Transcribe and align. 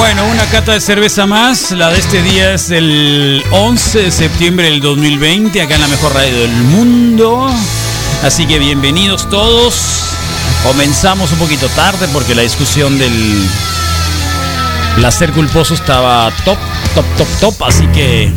Bueno, 0.00 0.26
una 0.28 0.46
cata 0.46 0.72
de 0.72 0.80
cerveza 0.80 1.26
más. 1.26 1.72
La 1.72 1.90
de 1.90 1.98
este 1.98 2.22
día 2.22 2.54
es 2.54 2.70
el 2.70 3.44
11 3.50 4.04
de 4.04 4.10
septiembre 4.10 4.70
del 4.70 4.80
2020, 4.80 5.60
acá 5.60 5.74
en 5.74 5.82
la 5.82 5.88
mejor 5.88 6.14
radio 6.14 6.40
del 6.40 6.52
mundo. 6.52 7.50
Así 8.22 8.46
que 8.46 8.58
bienvenidos 8.58 9.28
todos. 9.28 10.14
Comenzamos 10.62 11.30
un 11.32 11.38
poquito 11.38 11.68
tarde 11.76 12.08
porque 12.14 12.34
la 12.34 12.40
discusión 12.40 12.98
del 12.98 13.46
placer 14.96 15.32
culposo 15.32 15.74
estaba 15.74 16.32
top, 16.46 16.56
top, 16.94 17.04
top, 17.18 17.28
top. 17.38 17.62
Así 17.64 17.86
que, 17.88 18.32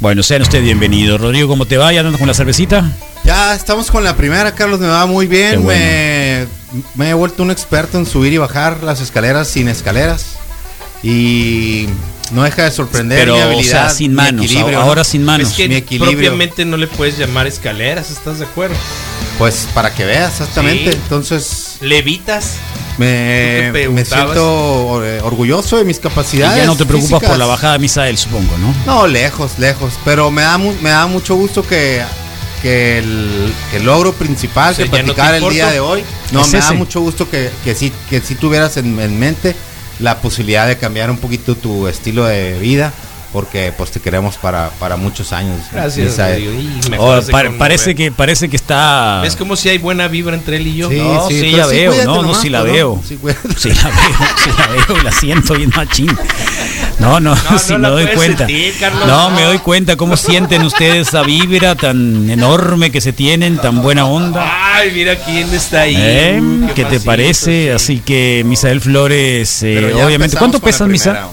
bueno, 0.00 0.22
sean 0.22 0.40
ustedes 0.40 0.64
bienvenidos. 0.64 1.20
Rodrigo, 1.20 1.48
¿cómo 1.48 1.66
te 1.66 1.76
va? 1.76 1.92
¿Ya 1.92 2.00
andas 2.00 2.16
con 2.16 2.26
la 2.26 2.34
cervecita? 2.34 2.90
Ya 3.24 3.54
estamos 3.54 3.90
con 3.90 4.04
la 4.04 4.16
primera, 4.16 4.54
Carlos, 4.54 4.80
me 4.80 4.88
va 4.88 5.04
muy 5.04 5.26
bien. 5.26 5.66
Me, 5.66 6.46
me 6.94 7.10
he 7.10 7.14
vuelto 7.14 7.42
un 7.42 7.50
experto 7.50 7.98
en 7.98 8.06
subir 8.06 8.32
y 8.32 8.38
bajar 8.38 8.82
las 8.82 9.02
escaleras 9.02 9.48
sin 9.48 9.68
escaleras. 9.68 10.38
Y 11.02 11.86
no 12.32 12.42
deja 12.42 12.64
de 12.64 12.70
sorprender 12.70 13.18
Pero, 13.20 13.34
mi 13.34 13.40
o 13.40 13.44
habilidad. 13.44 13.70
sea, 13.70 13.90
sin 13.90 14.10
mi 14.10 14.16
manos, 14.16 14.44
equilibrio, 14.44 14.80
ahora 14.80 15.00
¿no? 15.00 15.04
sin 15.04 15.24
manos. 15.24 15.48
Es 15.50 15.54
que 15.56 15.68
mi 15.68 15.76
equilibrio. 15.76 16.12
propiamente 16.12 16.64
no 16.64 16.76
le 16.76 16.86
puedes 16.86 17.16
llamar 17.18 17.46
escaleras, 17.46 18.10
¿estás 18.10 18.38
de 18.40 18.44
acuerdo? 18.44 18.74
Pues 19.38 19.68
para 19.72 19.94
que 19.94 20.04
veas, 20.04 20.32
exactamente. 20.40 20.92
Sí. 20.92 20.98
Entonces, 21.00 21.76
Levitas. 21.80 22.54
me, 22.98 23.68
¿Tú 23.68 23.72
te 23.78 23.88
me 23.90 24.04
siento 24.04 25.04
eh, 25.04 25.20
orgulloso 25.22 25.76
de 25.76 25.84
mis 25.84 25.98
Y 25.98 26.00
capacidades. 26.00 26.56
ya 26.58 26.66
no 26.66 26.76
te 26.76 26.84
preocupas 26.84 27.20
físicas. 27.20 27.30
por 27.30 27.38
la 27.38 27.46
bajada 27.46 27.74
de 27.74 27.78
Misael, 27.78 28.18
supongo, 28.18 28.58
¿no? 28.58 28.74
No, 28.84 29.06
lejos, 29.06 29.52
lejos. 29.58 29.94
Pero 30.04 30.30
me 30.32 30.42
da, 30.42 30.58
mu- 30.58 30.74
me 30.82 30.90
da 30.90 31.06
mucho 31.06 31.36
gusto 31.36 31.64
que, 31.64 32.02
que, 32.62 32.98
el, 32.98 33.52
que 33.70 33.76
el 33.76 33.84
logro 33.84 34.12
principal 34.12 34.72
O 34.72 34.76
sea, 34.76 34.84
que 34.86 34.90
no 35.04 35.14
platicar 35.14 35.34
el 35.36 35.48
día 35.50 35.68
de 35.70 35.78
hoy, 35.78 36.02
no, 36.32 36.40
Es 36.42 36.52
me 36.52 36.58
da 36.58 36.72
mucho 36.72 37.00
gusto 37.00 37.30
que, 37.30 37.48
que, 37.62 37.76
sí, 37.76 37.92
que 38.10 38.20
sí 38.20 38.34
tuvieras 38.34 38.76
en, 38.76 38.98
en 38.98 39.16
mente 39.20 39.54
la 40.00 40.20
posibilidad 40.20 40.66
de 40.66 40.76
cambiar 40.78 41.10
un 41.10 41.18
poquito 41.18 41.54
tu 41.54 41.88
estilo 41.88 42.24
de 42.24 42.58
vida, 42.58 42.92
porque 43.32 43.72
pues 43.76 43.90
te 43.90 44.00
queremos 44.00 44.36
para, 44.36 44.70
para 44.78 44.96
muchos 44.96 45.32
años. 45.32 45.56
Gracias. 45.72 46.18
Y 46.38 46.80
Oh, 46.96 47.20
pa- 47.30 47.44
parece 47.58 47.94
que 47.94 48.10
parece 48.10 48.48
que 48.48 48.56
está 48.56 49.22
Es 49.26 49.36
como 49.36 49.54
si 49.56 49.68
hay 49.68 49.76
buena 49.78 50.08
vibra 50.08 50.34
entre 50.34 50.56
él 50.56 50.66
y 50.68 50.76
yo. 50.76 50.88
Sí, 50.88 50.96
No, 50.98 51.28
sí, 51.28 51.50
ya 51.50 51.66
veo, 51.66 51.92
no, 52.04 52.16
no, 52.16 52.22
nomás, 52.22 52.40
sí 52.40 52.48
la 52.48 52.60
pues, 52.62 52.72
veo. 52.72 53.02
Sí. 53.06 53.18
Sí 53.56 53.68
la 53.74 53.88
veo, 53.90 54.18
sí 54.44 54.50
la 54.56 54.66
veo, 54.94 55.02
la 55.02 55.12
siento 55.12 55.54
bien 55.54 55.70
machín. 55.76 56.16
No, 56.98 57.20
no, 57.20 57.34
No, 57.34 57.58
sí 57.58 57.72
no 57.74 57.78
me 57.78 57.88
doy 57.88 58.06
cuenta. 58.08 58.38
sentir, 58.46 58.74
Carlos, 58.78 59.06
no, 59.06 59.30
no. 59.30 59.36
me 59.36 59.42
doy 59.44 59.58
cuenta 59.58 59.96
cómo 59.96 60.16
sienten 60.16 60.62
ustedes 60.62 61.08
esa 61.08 61.22
vibra 61.22 61.74
tan 61.76 62.28
enorme 62.28 62.90
que 62.90 63.00
se 63.00 63.12
tienen, 63.12 63.58
tan 63.58 63.82
buena 63.82 64.04
onda. 64.06 64.74
Ay, 64.74 64.90
mira 64.92 65.14
quién 65.16 65.52
está 65.54 65.82
ahí. 65.82 65.94
¿Eh? 65.96 66.40
Uh, 66.42 66.66
¿Qué 66.74 66.82
te 66.84 66.84
pasito, 66.84 67.04
parece? 67.04 67.62
sí. 67.64 67.68
Así 67.70 67.98
que 68.00 68.42
Misael 68.44 68.80
Flores, 68.80 69.62
eh, 69.62 69.94
obviamente. 69.94 70.36
¿Cuánto 70.36 70.58
pesas, 70.60 70.88
Misa? 70.88 71.10
primera. 71.12 71.28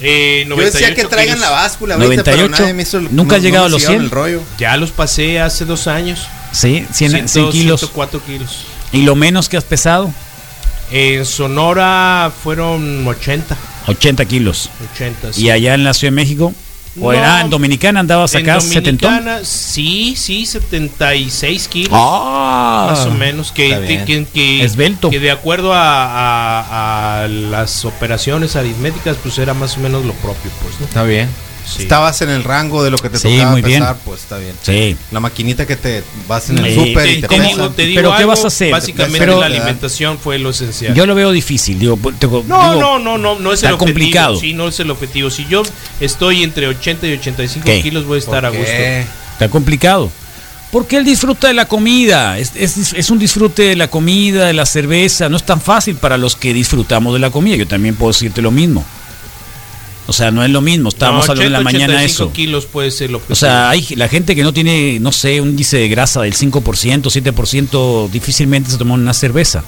Eh, 0.00 0.44
Yo 0.48 0.56
decía 0.56 0.88
98 0.90 0.94
que 0.96 1.04
traigan 1.08 1.36
kilos. 1.36 1.48
la 1.50 1.56
báscula 1.56 1.94
ahorita, 1.94 2.08
98. 2.16 2.46
pero 2.50 2.60
nadie 2.62 2.74
me 2.74 2.82
hizo 2.82 2.98
el- 2.98 3.14
Nunca 3.16 3.36
has 3.36 3.42
no- 3.42 3.48
llegado 3.48 3.64
no 3.64 3.66
a 3.68 3.70
los 3.70 3.80
me 3.80 3.86
siguieron 3.86 4.02
100. 4.02 4.04
el 4.04 4.10
rollo. 4.10 4.42
Ya 4.58 4.76
los 4.76 4.90
pasé 4.90 5.40
hace 5.40 5.64
dos 5.64 5.86
años. 5.86 6.26
Sí, 6.50 6.84
100, 6.92 7.10
100 7.10 7.28
Ciento- 7.28 7.50
kilos. 7.52 7.80
104 7.80 8.20
kilos. 8.24 8.64
¿Y 8.92 9.02
lo 9.02 9.14
menos 9.14 9.48
que 9.48 9.56
has 9.56 9.64
pesado? 9.64 10.12
En 10.90 11.24
Sonora 11.24 12.30
fueron 12.42 13.06
80. 13.06 13.56
80 13.86 14.24
kilos. 14.26 14.70
80 14.94 15.32
sí. 15.32 15.44
¿Y 15.44 15.50
allá 15.50 15.74
en 15.74 15.84
la 15.84 15.94
Ciudad 15.94 16.12
de 16.12 16.16
México? 16.16 16.52
¿O 17.00 17.10
No. 17.10 17.12
en, 17.12 17.24
ah, 17.24 17.40
en 17.40 17.50
Dominicana 17.50 17.98
andabas 18.00 18.34
En 18.36 18.42
acá, 18.48 18.60
70? 18.60 19.06
Dominicana, 19.08 19.44
sí, 19.44 20.14
sí, 20.16 20.46
76 20.46 21.66
kilos. 21.68 21.90
Ah, 21.92 22.86
más 22.90 23.06
o 23.06 23.10
menos 23.10 23.50
que, 23.50 24.04
que, 24.06 24.24
que- 24.32 24.62
Esbelto. 24.64 25.10
que 25.10 25.18
de 25.18 25.32
acuerdo 25.32 25.72
a, 25.74 25.80
a- 26.04 27.22
a 27.24 27.28
las 27.28 27.84
operaciones 27.84 28.54
aritméticas 28.54 29.16
pues 29.22 29.38
era 29.38 29.54
más 29.54 29.76
o 29.76 29.80
menos 29.80 30.04
lo 30.04 30.12
propio 30.14 30.50
pues 30.62 30.78
¿no? 30.80 30.86
Está 30.86 31.02
bien. 31.02 31.28
Sí. 31.66 31.82
Estabas 31.82 32.20
en 32.22 32.28
el 32.28 32.44
rango 32.44 32.84
de 32.84 32.90
lo 32.90 32.98
que 32.98 33.08
te 33.08 33.18
Sí, 33.18 33.28
tocaba 33.36 33.50
muy 33.52 33.62
bien. 33.62 33.82
pues 34.04 34.20
está 34.20 34.36
bien. 34.38 34.54
Sí. 34.62 34.96
La 35.10 35.20
maquinita 35.20 35.66
que 35.66 35.76
te 35.76 36.04
vas 36.28 36.50
en 36.50 36.58
el 36.58 36.66
Sí, 36.66 36.74
súper 36.74 37.04
te, 37.04 37.12
y 37.12 37.20
te, 37.22 37.28
te 37.28 37.40
digo, 37.40 37.70
te 37.70 37.86
digo 37.86 37.98
Pero 38.02 38.16
¿qué 38.16 38.24
vas 38.26 38.44
a 38.44 38.48
hacer? 38.48 38.70
básicamente 38.70 39.18
Pero- 39.18 39.40
la 39.40 39.46
alimentación 39.46 40.18
fue 40.18 40.38
lo 40.38 40.50
esencial 40.50 40.94
Yo 40.94 41.06
lo 41.06 41.14
veo 41.14 41.32
difícil, 41.32 41.78
digo, 41.78 41.98
te- 42.18 42.26
no, 42.26 42.40
digo, 42.42 42.46
no, 42.46 42.98
no, 42.98 43.16
no, 43.18 43.38
no 43.38 43.50
es 43.52 43.58
está 43.60 43.68
el 43.68 43.74
objetivo. 43.74 43.94
complicado. 43.96 44.36
Sí, 44.36 44.52
no 44.52 44.68
es 44.68 44.78
el 44.78 44.90
objetivo. 44.90 45.30
Si 45.30 45.46
yo 45.46 45.62
estoy 46.00 46.42
entre 46.42 46.66
80 46.68 47.06
y 47.06 47.12
85 47.14 47.64
¿Qué? 47.64 47.80
kilos, 47.82 48.04
voy 48.04 48.16
a 48.16 48.18
estar 48.18 48.44
a 48.44 48.50
¿Por 48.50 48.58
gusto. 48.58 48.72
qué? 48.72 49.06
Está 49.32 49.48
complicado. 49.48 50.10
Porque 50.70 50.96
él 50.96 51.04
disfruta 51.04 51.46
de 51.48 51.54
la 51.54 51.66
comida, 51.66 52.36
es, 52.38 52.50
es- 52.56 52.92
es 52.92 53.08
un 53.10 53.18
disfrute 53.18 53.62
de 53.62 53.76
la 53.76 53.88
comida, 53.88 54.46
de 54.46 54.52
la 54.52 54.66
cerveza, 54.66 55.28
no 55.28 55.36
es 55.36 55.44
tan 55.44 55.60
fácil 55.60 55.94
para 55.96 56.18
los 56.18 56.34
que 56.36 56.52
disfrutamos 56.52 57.12
de 57.14 57.20
la 57.20 57.30
comida, 57.30 57.54
yo 57.56 57.66
también 57.66 57.94
puedo 57.94 58.12
decirte 58.12 58.42
lo 58.42 58.50
mismo. 58.50 58.84
O 60.06 60.12
sea, 60.12 60.30
no 60.30 60.44
es 60.44 60.50
lo 60.50 60.60
mismo, 60.60 60.90
estábamos 60.90 61.26
No, 61.26 61.32
hablando 61.32 61.46
en 61.46 61.52
la 61.54 61.58
80, 61.60 61.72
mañana 61.78 61.94
85 61.94 62.24
eso. 62.24 62.32
kilos 62.34 62.66
puede 62.66 62.90
ser 62.90 63.10
lo 63.10 63.22
O 63.28 63.34
sea, 63.34 63.70
hay 63.70 63.86
la 63.96 64.06
gente 64.08 64.36
que 64.36 64.42
no 64.42 64.52
tiene, 64.52 64.98
no 65.00 65.12
sé, 65.12 65.40
un 65.40 65.50
índice 65.50 65.78
de 65.78 65.88
grasa 65.88 66.20
del 66.20 66.34
5%, 66.34 66.52
7%, 67.32 68.10
difícilmente 68.10 68.70
se 68.70 68.76
toma 68.76 68.94
una 68.94 69.14
cerveza. 69.14 69.64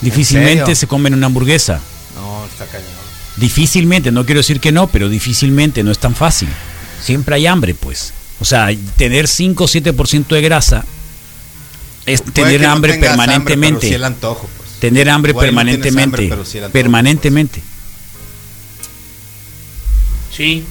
Difícilmente 0.00 0.74
se 0.76 0.86
comen 0.86 1.14
una 1.14 1.26
hamburguesa. 1.26 1.80
No, 2.14 2.44
está 2.46 2.66
cañón. 2.66 2.86
Difícilmente, 3.36 4.12
no 4.12 4.24
quiero 4.24 4.40
decir 4.40 4.60
que 4.60 4.70
no, 4.72 4.86
pero 4.88 5.08
difícilmente 5.08 5.82
no 5.82 5.90
es 5.90 5.98
tan 5.98 6.14
fácil. 6.14 6.48
Siempre 7.02 7.34
hay 7.36 7.46
hambre, 7.46 7.74
pues. 7.74 8.12
O 8.40 8.44
sea, 8.44 8.68
tener 8.96 9.26
5 9.26 9.64
o 9.64 9.66
7% 9.68 10.26
de 10.28 10.40
grasa 10.40 10.84
es 12.06 12.20
Puede 12.22 12.32
tener 12.32 12.60
que 12.60 12.66
no 12.66 12.72
hambre 12.72 12.94
permanentemente. 12.94 13.80
pero 13.80 13.88
sí 13.90 13.94
el 13.94 14.04
antojo, 14.04 14.48
pues. 14.56 14.70
Tener 14.78 15.10
hambre 15.10 15.30
Igual 15.32 15.46
no 15.46 15.50
tienes 15.50 15.64
permanentemente. 15.64 16.04
hambre, 16.22 16.28
pero 16.28 16.44
sí 16.44 16.58
el 16.58 16.64
antojo, 16.64 16.72
permanentemente. 16.72 17.62
Sí. 20.38 20.64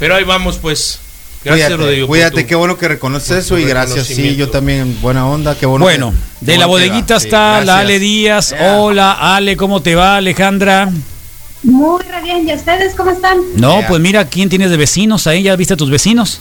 Pero 0.00 0.16
ahí 0.16 0.24
vamos, 0.24 0.56
pues. 0.58 0.98
Gracias, 1.44 1.68
Cuídate, 1.68 1.82
Rodrigo. 1.84 2.06
cuídate, 2.06 2.42
tu- 2.42 2.48
qué 2.48 2.54
bueno 2.54 2.78
que 2.78 2.88
reconoces 2.88 3.30
eso 3.44 3.58
y 3.58 3.64
gracias. 3.64 4.06
Sí, 4.06 4.34
yo 4.36 4.48
también, 4.48 4.96
buena 5.02 5.26
onda, 5.26 5.56
qué 5.56 5.66
bueno. 5.66 5.84
Bueno, 5.84 6.14
que- 6.40 6.46
de 6.46 6.56
la 6.58 6.66
bodeguita. 6.66 7.20
Sí, 7.20 7.26
está 7.26 7.60
la. 7.64 7.78
Ale 7.80 7.98
Díaz. 7.98 8.54
Hola, 8.58 9.12
Ale, 9.36 9.56
¿cómo 9.56 9.82
te 9.82 9.94
va, 9.94 10.16
Alejandra? 10.16 10.90
Muy 11.64 12.02
re 12.02 12.22
bien, 12.22 12.48
¿y 12.48 12.54
ustedes 12.54 12.94
cómo 12.96 13.10
están? 13.12 13.38
No, 13.56 13.82
pues 13.86 14.00
mira, 14.00 14.26
¿quién 14.28 14.48
tienes 14.48 14.70
de 14.70 14.76
vecinos 14.76 15.26
ahí? 15.28 15.42
¿Ya 15.44 15.54
viste 15.54 15.74
a 15.74 15.76
tus 15.76 15.90
vecinos? 15.90 16.40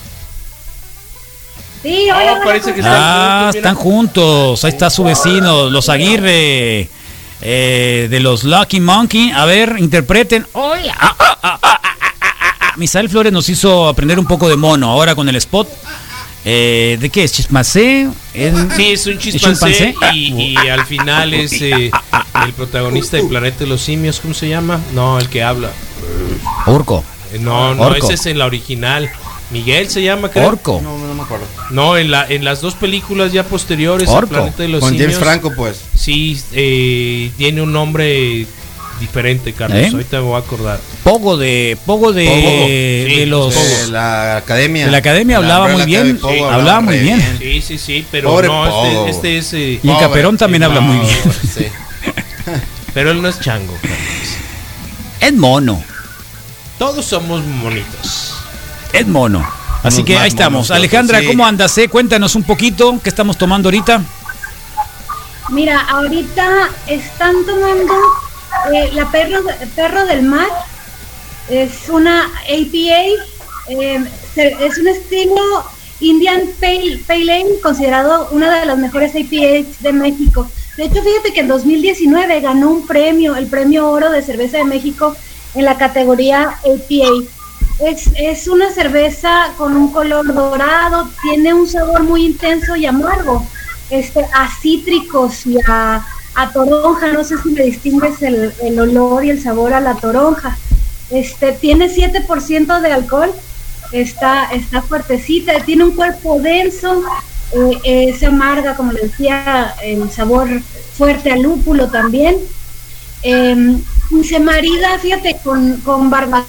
Sí, 1.84 2.08
Ah, 2.12 2.18
hola, 2.18 2.32
hola, 2.34 2.42
parece 2.46 2.64
¿cómo 2.66 2.76
que 2.76 2.80
están? 2.82 2.96
Ah, 2.96 3.42
juntos, 3.46 3.56
están 3.56 3.76
juntos. 3.76 4.64
Ahí 4.66 4.72
está 4.72 4.90
su 4.92 5.04
vecino, 5.04 5.70
los 5.70 5.90
Aguirre, 5.90 6.90
eh, 7.42 8.08
de 8.10 8.20
los 8.20 8.44
Lucky 8.44 8.80
Monkey. 8.80 9.32
A 9.32 9.46
ver, 9.46 9.76
interpreten. 9.80 10.46
Oye, 10.54 10.92
ah, 10.92 11.16
ah, 11.18 11.38
ah, 11.42 11.60
ah, 11.60 11.60
ah, 11.64 11.80
ah, 11.82 12.18
ah, 12.22 12.56
ah. 12.60 12.68
Misael 12.82 13.10
Flores 13.10 13.32
nos 13.32 13.48
hizo 13.48 13.88
aprender 13.88 14.18
un 14.18 14.26
poco 14.26 14.50
de 14.50 14.56
mono 14.56 14.90
ahora 14.90 15.14
con 15.14 15.30
el 15.30 15.36
spot. 15.36 15.70
Eh, 16.44 16.98
¿De 17.00 17.12
qué 17.12 17.24
es? 17.26 17.32
¿Chismacé? 17.32 18.10
¿Es- 18.34 18.56
Sí, 18.76 18.88
es 18.92 19.06
un 19.06 19.14
¿Es 19.14 19.20
chimpancé 19.20 19.94
chimpancé? 19.94 19.96
y, 20.16 20.54
y 20.54 20.58
al 20.68 20.84
final 20.88 21.32
es 21.36 21.54
eh, 21.62 21.92
el 22.44 22.54
protagonista 22.54 23.18
de 23.18 23.24
Planeta 23.26 23.60
de 23.60 23.68
los 23.68 23.82
Simios, 23.82 24.20
¿cómo 24.20 24.34
se 24.34 24.50
llama? 24.50 24.80
No, 24.96 25.20
el 25.20 25.30
que 25.30 25.44
habla. 25.44 25.70
Orco. 26.66 27.04
Eh, 27.32 27.38
No, 27.40 27.76
no, 27.76 27.84
Orco. 27.84 28.04
ese 28.06 28.16
es 28.16 28.26
en 28.26 28.40
la 28.40 28.48
original. 28.48 29.12
Miguel 29.52 29.88
se 29.92 30.02
llama, 30.02 30.30
creo. 30.32 30.48
Orco. 30.48 30.80
No, 30.84 30.98
no 30.98 31.14
me 31.14 31.22
acuerdo. 31.22 31.46
No, 31.70 31.98
en, 31.98 32.10
la, 32.10 32.26
en 32.28 32.44
las 32.44 32.62
dos 32.62 32.74
películas 32.74 33.32
ya 33.34 33.44
posteriores 33.44 34.10
Orco. 34.10 34.30
Planeta 34.30 34.64
de 34.64 34.70
los 34.70 34.80
Con 34.80 34.90
Simios. 34.94 35.12
James 35.12 35.24
Franco, 35.24 35.52
pues. 35.56 35.80
Sí, 35.96 36.42
eh, 36.54 37.30
tiene 37.38 37.62
un 37.62 37.72
nombre 37.72 38.48
diferente, 39.02 39.52
Carlos. 39.52 39.78
¿Eh? 39.80 39.90
Ahorita 39.92 40.18
me 40.18 40.24
voy 40.24 40.36
a 40.36 40.40
acordar. 40.40 40.80
Pogo 41.04 41.36
de. 41.36 41.78
Pogo 41.86 42.14
de. 42.14 42.26
Pogo, 42.26 42.66
sí, 42.66 43.16
de 43.20 43.26
los. 43.28 43.54
De 43.54 43.92
la 43.92 44.38
academia. 44.38 44.86
De 44.86 44.92
la 44.92 44.98
academia 45.00 45.40
La 45.40 45.56
hablaba 45.56 45.68
muy 45.74 45.84
bien, 45.86 46.20
hablaba 46.50 46.80
muy 46.80 46.98
bien. 47.00 47.38
Sí, 47.40 47.62
sí, 47.62 47.78
sí, 47.78 48.06
pero 48.10 48.30
Pobre 48.30 48.48
no, 48.48 48.66
Pogo. 48.70 49.08
este, 49.08 49.38
este 49.38 49.38
es... 49.40 49.54
eh, 49.54 49.80
Y 49.84 49.88
el. 49.90 50.00
Caperón 50.00 50.38
también 50.38 50.64
habla 50.64 50.80
muy 50.80 50.98
bien. 51.06 51.20
Sí. 51.54 51.66
pero 52.94 53.12
él 53.12 53.22
no 53.22 53.28
es 53.28 53.40
chango. 53.42 53.74
Carlos. 53.82 53.98
Es 55.20 55.34
mono. 55.34 55.84
Todos 56.80 57.04
somos 57.06 57.44
monitos. 57.44 58.36
Es 58.94 59.06
mono. 59.08 59.46
Así 59.84 59.98
Unos 59.98 60.08
que 60.08 60.18
ahí 60.18 60.28
estamos. 60.30 60.70
monos 60.70 60.72
Alejandra. 60.72 61.22
¿cómo 61.26 61.46
andas? 61.46 61.78
eh? 61.78 61.90
Cuéntanos 61.90 62.36
un 62.36 62.44
poquito 62.44 63.00
qué 63.04 63.10
estamos 63.10 63.38
tomando 63.38 63.68
ahorita. 63.68 64.02
Mira, 65.50 65.82
ahorita 65.82 66.70
están 66.88 67.36
tomando 67.46 67.94
eh, 68.74 68.90
la 68.94 69.10
perro, 69.12 69.40
perro 69.76 70.06
del 70.06 70.24
mar. 70.24 70.48
Es 71.50 71.90
una 71.90 72.26
APA, 72.26 73.04
se- 74.34 74.66
es 74.66 74.78
un 74.78 74.88
estilo 74.88 75.42
Indian 76.00 76.42
Pale, 76.60 77.00
Pale 77.06 77.34
Ale, 77.34 77.60
considerado 77.62 78.30
una 78.32 78.60
de 78.60 78.66
las 78.66 78.78
mejores 78.78 79.12
APAs 79.12 79.82
de 79.82 79.94
México. 79.94 80.50
De 80.78 80.86
hecho, 80.86 81.04
fíjate 81.04 81.34
que 81.34 81.42
en 81.42 81.48
2019 81.48 82.40
ganó 82.42 82.72
un 82.72 82.88
premio, 82.88 83.36
el 83.36 83.48
premio 83.48 83.90
oro 83.90 84.10
de 84.10 84.22
cerveza 84.22 84.58
de 84.58 84.64
México 84.66 85.16
en 85.54 85.66
la 85.66 85.78
categoría 85.78 86.44
APA. 86.64 87.26
Es, 87.86 88.10
es 88.16 88.48
una 88.48 88.72
cerveza 88.72 89.54
con 89.58 89.76
un 89.76 89.92
color 89.92 90.34
dorado, 90.34 91.10
tiene 91.24 91.54
un 91.54 91.68
sabor 91.68 92.04
muy 92.04 92.26
intenso 92.26 92.76
y 92.76 92.86
amargo, 92.86 93.46
este, 93.90 94.22
a 94.34 94.48
cítricos 94.62 95.46
y 95.48 95.58
a, 95.68 96.06
a 96.36 96.52
toronja, 96.52 97.12
no 97.12 97.24
sé 97.24 97.36
si 97.42 97.50
me 97.50 97.64
distingues 97.64 98.22
el, 98.22 98.54
el 98.62 98.80
olor 98.80 99.26
y 99.26 99.32
el 99.32 99.42
sabor 99.42 99.74
a 99.74 99.82
la 99.82 99.96
toronja. 99.96 100.58
Este, 101.10 101.52
tiene 101.52 101.90
7% 101.90 102.82
de 102.82 102.92
alcohol, 102.92 103.34
está, 103.92 104.46
está 104.54 104.82
fuertecita, 104.82 105.60
tiene 105.66 105.84
un 105.84 105.92
cuerpo 105.92 106.40
denso, 106.40 107.04
eh, 107.54 107.80
eh, 107.84 108.16
se 108.18 108.28
amarga, 108.28 108.76
como 108.76 108.94
le 108.94 109.02
decía, 109.02 109.76
el 109.84 110.10
sabor 110.10 110.48
fuerte 110.98 111.32
al 111.32 111.42
lúpulo 111.42 111.90
también. 111.90 112.38
Se 113.22 114.40
marida, 114.40 114.98
fíjate, 115.00 115.38
con, 115.44 115.78
con 115.82 116.10
barbacoa, 116.10 116.46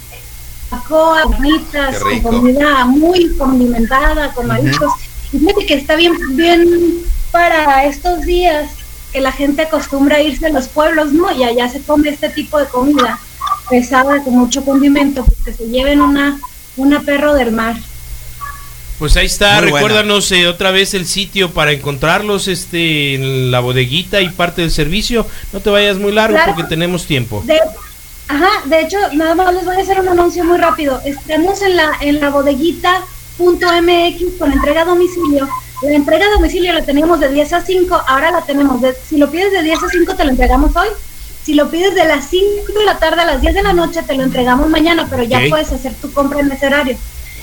con 1.25 2.21
comida 2.23 2.85
muy 2.85 3.37
condimentada, 3.37 4.33
con 4.33 4.47
mariscos. 4.47 4.93
Fíjate 5.31 5.67
que 5.67 5.75
está 5.75 5.97
bien, 5.97 6.15
bien 6.37 7.03
para 7.33 7.85
estos 7.85 8.23
días 8.23 8.71
que 9.13 9.21
la 9.21 9.33
gente 9.33 9.63
acostumbra 9.63 10.17
a 10.17 10.23
irse 10.23 10.47
a 10.47 10.51
los 10.51 10.69
pueblos, 10.69 11.13
¿no? 11.13 11.31
Y 11.33 11.45
allá 11.45 11.69
se 11.69 11.83
come 11.83 12.09
este 12.09 12.31
tipo 12.31 12.59
de 12.59 12.67
comida 12.67 13.19
pesada 13.69 14.23
con 14.23 14.35
mucho 14.35 14.65
condimento, 14.65 15.25
pues 15.25 15.39
que 15.45 15.53
se 15.53 15.71
lleven 15.71 16.01
una, 16.01 16.41
una 16.77 17.01
perro 17.01 17.35
del 17.35 17.53
mar. 17.53 17.77
Pues 18.99 19.17
ahí 19.17 19.27
está, 19.27 19.61
recuérdanos 19.61 20.31
eh, 20.31 20.47
otra 20.47 20.71
vez 20.71 20.95
el 20.95 21.07
sitio 21.07 21.51
para 21.51 21.73
encontrarlos 21.73 22.47
este 22.47 23.15
en 23.15 23.51
la 23.51 23.61
bodeguita 23.61 24.21
y 24.21 24.29
parte 24.29 24.63
del 24.63 24.71
servicio. 24.71 25.27
No 25.53 25.61
te 25.61 25.71
vayas 25.71 25.99
muy 25.99 26.13
largo 26.13 26.39
porque 26.47 26.65
tenemos 26.65 27.07
tiempo. 27.07 27.43
De, 27.45 27.59
ajá, 28.29 28.51
de 28.67 28.81
hecho, 28.81 28.99
nada 29.15 29.35
más 29.35 29.53
les 29.55 29.65
voy 29.65 29.77
a 29.77 29.81
hacer 29.81 29.99
un 29.99 30.09
anuncio 30.09 30.45
muy 30.45 30.59
rápido. 30.59 31.01
Estamos 31.05 31.63
en 31.63 31.77
la 31.77 31.91
en 32.01 32.21
la 32.21 32.31
bodeguita.mx 32.31 34.39
con 34.39 34.53
entrega 34.53 34.83
a 34.83 34.85
domicilio. 34.85 35.49
La 35.83 35.97
entrega 35.97 36.27
a 36.27 36.31
domicilio 36.31 36.73
la 36.73 36.83
teníamos 36.83 37.19
de 37.19 37.29
10 37.29 37.53
a 37.55 37.61
5, 37.61 38.03
ahora 38.07 38.31
la 38.31 38.43
tenemos 38.43 38.81
de 38.81 38.95
si 38.95 39.17
lo 39.17 39.31
pides 39.31 39.51
de 39.53 39.63
10 39.63 39.83
a 39.83 39.89
5 39.89 40.15
te 40.15 40.25
lo 40.25 40.31
entregamos 40.31 40.77
hoy. 40.77 40.89
Si 41.43 41.55
lo 41.55 41.71
pides 41.71 41.95
de 41.97 42.05
las 42.05 42.29
5 42.31 42.73
de 42.73 42.85
la 42.85 42.99
tarde 42.99 43.23
a 43.23 43.25
las 43.25 43.41
10 43.41 43.55
de 43.55 43.63
la 43.65 43.73
noche 43.73 44.03
te 44.05 44.15
lo 44.15 44.23
entregamos 44.23 44.69
mañana, 44.69 45.09
pero 45.11 45.25
ya 45.25 45.41
puedes 45.49 45.73
hacer 45.73 45.93
tu 45.95 46.13
compra 46.13 46.39
en 46.39 46.53
ese 46.53 46.67
horario. 46.67 46.97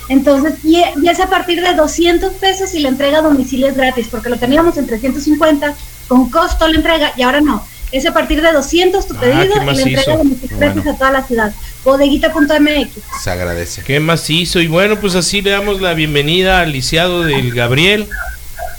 Entonces, 0.08 0.56
y, 0.64 0.82
es 0.82 1.20
a 1.20 1.30
partir 1.30 1.62
de 1.62 1.74
200 1.74 2.34
pesos 2.34 2.74
y 2.74 2.80
la 2.80 2.90
entrega 2.90 3.20
a 3.20 3.22
domicilio 3.22 3.68
es 3.68 3.76
gratis, 3.76 4.08
porque 4.10 4.30
lo 4.30 4.38
teníamos 4.38 4.78
en 4.78 4.88
350 4.88 5.76
con 6.08 6.30
costo 6.30 6.68
la 6.68 6.78
entrega 6.78 7.14
y 7.18 7.24
ahora 7.24 7.42
no. 7.42 7.64
Es 7.92 8.06
a 8.06 8.14
partir 8.14 8.42
de 8.42 8.52
200 8.52 9.08
tu 9.08 9.16
ah, 9.16 9.20
pedido 9.20 9.62
y 9.62 9.66
la 9.66 9.72
entrega 9.72 10.18
domicilio 10.18 10.58
gratis 10.58 10.88
a 10.88 10.96
toda 10.96 11.12
la 11.12 11.24
ciudad. 11.24 11.54
Bodeguita.mx. 11.84 12.90
Se 13.24 13.32
agradece. 13.32 13.84
Qué 13.84 14.00
macizo. 14.00 14.60
Y 14.60 14.68
bueno, 14.68 15.00
pues 15.00 15.16
así 15.16 15.42
le 15.42 15.52
damos 15.52 15.82
la 15.82 15.94
bienvenida 15.94 16.62
al 16.62 16.72
lisiado 16.72 17.24
del 17.24 17.54
Gabriel 17.54 18.08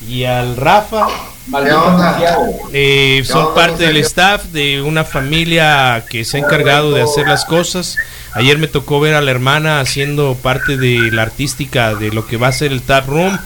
y 0.09 0.25
al 0.25 0.57
Rafa. 0.57 1.09
Eh, 2.73 3.23
son 3.25 3.55
parte 3.55 3.85
del 3.87 3.97
staff 3.99 4.45
de 4.47 4.83
una 4.83 5.05
familia 5.05 6.05
que 6.09 6.25
se 6.25 6.37
ha 6.37 6.41
encargado 6.41 6.93
de 6.93 7.03
hacer 7.03 7.27
las 7.27 7.45
cosas. 7.45 7.97
Ayer 8.33 8.59
me 8.59 8.69
tocó 8.69 9.01
ver 9.01 9.15
a 9.15 9.21
la 9.21 9.33
hermana 9.33 9.81
haciendo 9.81 10.37
parte 10.37 10.77
de 10.77 11.11
la 11.11 11.23
artística 11.23 11.95
de 11.95 12.13
lo 12.13 12.27
que 12.27 12.37
va 12.37 12.49
a 12.49 12.53
ser 12.53 12.71
el 12.71 12.83
Tap 12.83 13.09
Room. 13.09 13.39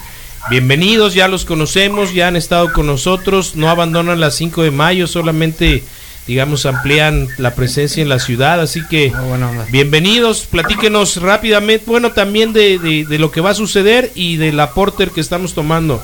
Bienvenidos, 0.50 1.14
ya 1.14 1.26
los 1.26 1.46
conocemos, 1.46 2.12
ya 2.12 2.28
han 2.28 2.36
estado 2.36 2.70
con 2.72 2.86
nosotros, 2.86 3.56
no 3.56 3.70
abandonan 3.70 4.20
las 4.20 4.34
5 4.34 4.62
de 4.62 4.70
mayo, 4.70 5.06
solamente 5.06 5.82
digamos 6.26 6.66
amplían 6.66 7.28
la 7.38 7.54
presencia 7.54 8.02
en 8.02 8.10
la 8.10 8.18
ciudad, 8.18 8.60
así 8.60 8.86
que 8.86 9.10
ah, 9.14 9.64
bienvenidos, 9.70 10.44
platíquenos 10.44 11.22
rápidamente, 11.22 11.86
bueno, 11.86 12.12
también 12.12 12.52
de, 12.52 12.78
de, 12.78 13.18
lo 13.18 13.30
que 13.30 13.40
va 13.40 13.50
a 13.50 13.54
suceder 13.54 14.12
y 14.14 14.36
de 14.36 14.52
la 14.52 14.72
porter 14.72 15.10
que 15.10 15.22
estamos 15.22 15.54
tomando, 15.54 16.02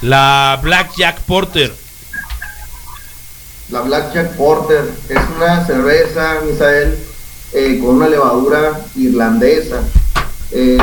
la 0.00 0.58
Black 0.62 0.92
Jack 0.96 1.20
Porter. 1.20 1.74
La 3.70 3.82
Black 3.82 4.14
Jack 4.14 4.36
Porter 4.36 4.90
es 5.08 5.20
una 5.36 5.66
cerveza, 5.66 6.40
Misael, 6.46 6.98
eh, 7.52 7.78
con 7.78 7.96
una 7.96 8.08
levadura 8.08 8.80
irlandesa. 8.96 9.82
Eh, 10.50 10.78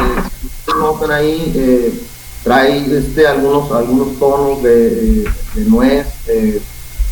notan 0.68 1.12
ahí, 1.12 1.52
eh, 1.56 1.94
trae 2.44 2.98
este, 2.98 3.28
algunos, 3.28 3.72
algunos 3.72 4.18
tonos 4.20 4.64
de, 4.64 5.30
nuez, 5.68 6.08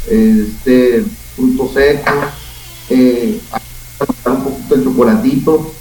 este, 0.09 1.03
frutos 1.35 1.73
secos, 1.73 2.13
un 4.25 4.43
poquito 4.43 4.75
el 4.75 4.83
chocolatito, 4.83 5.71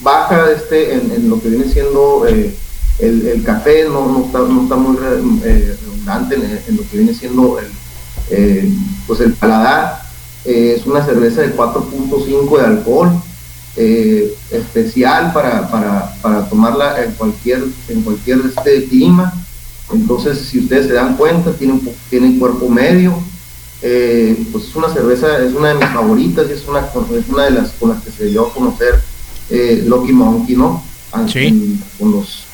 baja 0.00 0.50
este 0.52 0.94
en, 0.94 1.28
lo 1.28 1.40
que 1.40 1.48
viene 1.48 1.72
siendo 1.72 2.26
el, 2.26 3.42
café, 3.44 3.84
no, 3.84 4.06
no, 4.06 4.26
está, 4.26 4.38
no 4.40 4.62
está 4.62 4.76
muy 4.76 4.96
redundante 4.96 6.34
en, 6.34 6.76
lo 6.76 6.82
que 6.88 6.96
viene 6.96 7.14
siendo 7.14 7.58
el, 7.58 8.76
pues 9.06 9.20
el 9.20 9.34
paladar. 9.34 10.02
Eh, 10.44 10.74
es 10.76 10.86
una 10.86 11.04
cerveza 11.04 11.42
de 11.42 11.56
4.5 11.56 12.58
de 12.58 12.64
alcohol, 12.64 13.12
eh, 13.76 14.34
especial 14.50 15.32
para, 15.32 15.70
para, 15.70 16.14
para, 16.20 16.48
tomarla 16.48 17.02
en 17.04 17.12
cualquier, 17.12 17.64
en 17.88 18.02
cualquier 18.02 18.40
este 18.46 18.84
clima. 18.86 19.32
Entonces, 19.92 20.38
si 20.38 20.60
ustedes 20.60 20.86
se 20.86 20.94
dan 20.94 21.16
cuenta, 21.16 21.52
tiene, 21.52 21.80
tiene 22.10 22.38
cuerpo 22.38 22.68
medio. 22.68 23.14
Eh, 23.82 24.46
pues 24.52 24.64
es 24.64 24.76
una 24.76 24.88
cerveza, 24.88 25.38
es 25.44 25.54
una 25.54 25.68
de 25.70 25.74
mis 25.74 25.88
favoritas 25.88 26.46
y 26.48 26.52
es 26.52 26.68
una, 26.68 26.80
es 26.80 27.28
una 27.28 27.44
de 27.44 27.50
las 27.50 27.70
con 27.72 27.90
las 27.90 28.02
que 28.02 28.12
se 28.12 28.26
dio 28.26 28.46
a 28.46 28.54
conocer 28.54 29.02
Lucky 29.86 30.12
Monkey, 30.12 30.56
¿no? 30.56 30.82
Sí. 31.26 31.78
Con 31.98 32.12
los 32.12 32.44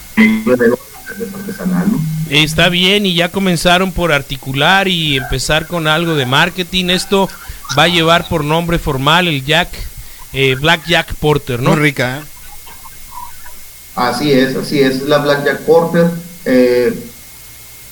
artesanal, 1.35 1.93
¿no? 1.93 2.01
Está 2.31 2.69
bien, 2.69 3.07
y 3.07 3.15
ya 3.15 3.31
comenzaron 3.31 3.93
por 3.93 4.13
articular 4.13 4.89
y 4.89 5.17
empezar 5.17 5.67
con 5.67 5.87
algo 5.87 6.15
de 6.15 6.27
marketing. 6.27 6.91
Esto 6.91 7.29
va 7.79 7.85
a 7.85 7.89
llevar 7.89 8.29
por 8.29 8.45
nombre 8.45 8.79
formal 8.79 9.29
el 9.29 9.45
Jack, 9.45 9.69
eh, 10.33 10.57
Black 10.61 10.87
Jack 10.87 11.15
Porter, 11.15 11.61
¿no? 11.61 11.71
Muy 11.71 11.81
rica, 11.81 12.19
¿eh? 12.19 12.23
Así 13.97 14.31
es, 14.31 14.55
así 14.55 14.81
es, 14.81 15.03
la 15.03 15.19
Black 15.19 15.45
Jack 15.45 15.61
Porter, 15.63 16.09
eh, 16.45 16.97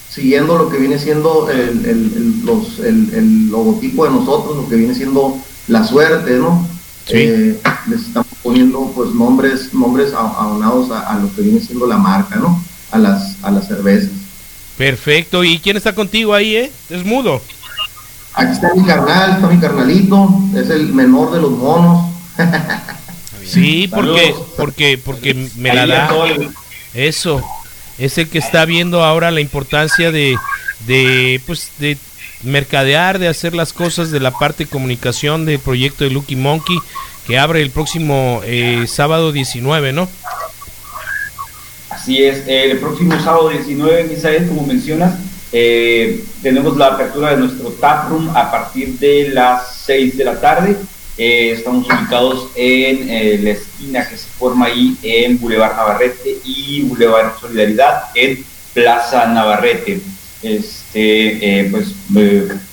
siguiendo 0.08 0.56
lo 0.56 0.68
que 0.68 0.78
viene 0.78 0.98
siendo 0.98 1.50
el, 1.50 1.84
el, 1.84 2.44
los, 2.44 2.78
el, 2.78 3.50
logotipo 3.50 4.04
de 4.04 4.12
nosotros, 4.12 4.56
lo 4.56 4.68
que 4.68 4.76
viene 4.76 4.94
siendo 4.94 5.36
la 5.66 5.84
suerte, 5.84 6.38
¿no? 6.38 6.68
Sí. 7.08 7.58
les 7.88 8.00
estamos 8.00 8.28
poniendo 8.42 8.92
pues 8.94 9.10
nombres, 9.10 9.72
nombres 9.72 10.12
aunados 10.12 10.90
a, 10.90 11.12
a, 11.12 11.18
lo 11.18 11.32
que 11.34 11.42
viene 11.42 11.60
siendo 11.60 11.86
la 11.86 11.98
marca, 11.98 12.36
¿no? 12.36 12.62
A 12.92 12.98
las, 12.98 13.36
a 13.42 13.50
las 13.50 13.66
cervezas. 13.66 14.10
Perfecto, 14.76 15.42
¿y 15.42 15.58
quién 15.58 15.76
está 15.76 15.94
contigo 15.94 16.34
ahí, 16.34 16.56
eh? 16.56 16.72
Es 16.90 17.04
mudo. 17.04 17.40
Aquí 18.34 18.52
está 18.52 18.74
mi 18.74 18.84
carnal, 18.84 19.32
está 19.32 19.48
mi 19.48 19.58
carnalito, 19.58 20.40
es 20.54 20.68
el 20.68 20.92
menor 20.92 21.32
de 21.32 21.40
los 21.40 21.52
monos. 21.52 22.15
sí, 23.44 23.88
porque, 23.88 24.34
porque, 24.56 24.98
porque 24.98 25.48
me 25.56 25.74
la 25.74 25.86
da. 25.86 26.10
Eso, 26.94 27.42
es 27.98 28.18
el 28.18 28.28
que 28.28 28.38
está 28.38 28.64
viendo 28.64 29.04
ahora 29.04 29.30
la 29.30 29.40
importancia 29.40 30.10
de, 30.10 30.36
de, 30.86 31.40
pues, 31.46 31.70
de 31.78 31.98
mercadear, 32.42 33.18
de 33.18 33.28
hacer 33.28 33.54
las 33.54 33.72
cosas 33.72 34.10
de 34.10 34.20
la 34.20 34.30
parte 34.30 34.64
de 34.64 34.70
comunicación 34.70 35.44
del 35.44 35.58
proyecto 35.58 36.04
de 36.04 36.10
Lucky 36.10 36.36
Monkey, 36.36 36.78
que 37.26 37.38
abre 37.38 37.62
el 37.62 37.70
próximo 37.70 38.40
eh, 38.44 38.86
sábado 38.86 39.32
19, 39.32 39.92
¿no? 39.92 40.08
Así 41.90 42.22
es, 42.22 42.44
el 42.46 42.78
próximo 42.78 43.18
sábado 43.22 43.48
19, 43.48 44.04
Misael, 44.04 44.48
como 44.48 44.66
mencionas, 44.66 45.14
eh, 45.52 46.24
tenemos 46.42 46.76
la 46.76 46.88
apertura 46.88 47.30
de 47.30 47.38
nuestro 47.38 47.70
tap 47.70 48.10
room 48.10 48.28
a 48.36 48.50
partir 48.50 48.98
de 48.98 49.30
las 49.30 49.76
6 49.86 50.18
de 50.18 50.24
la 50.24 50.40
tarde. 50.40 50.76
Eh, 51.18 51.52
estamos 51.52 51.86
ubicados 51.86 52.50
en 52.56 53.08
eh, 53.08 53.40
la 53.42 53.50
esquina 53.50 54.06
que 54.06 54.18
se 54.18 54.28
forma 54.28 54.66
ahí 54.66 54.96
en 55.02 55.40
Boulevard 55.40 55.74
Navarrete 55.74 56.38
y 56.44 56.82
Boulevard 56.82 57.38
Solidaridad 57.40 58.10
en 58.14 58.44
Plaza 58.74 59.26
Navarrete. 59.26 60.00
Este, 60.42 61.68
pues 61.70 61.94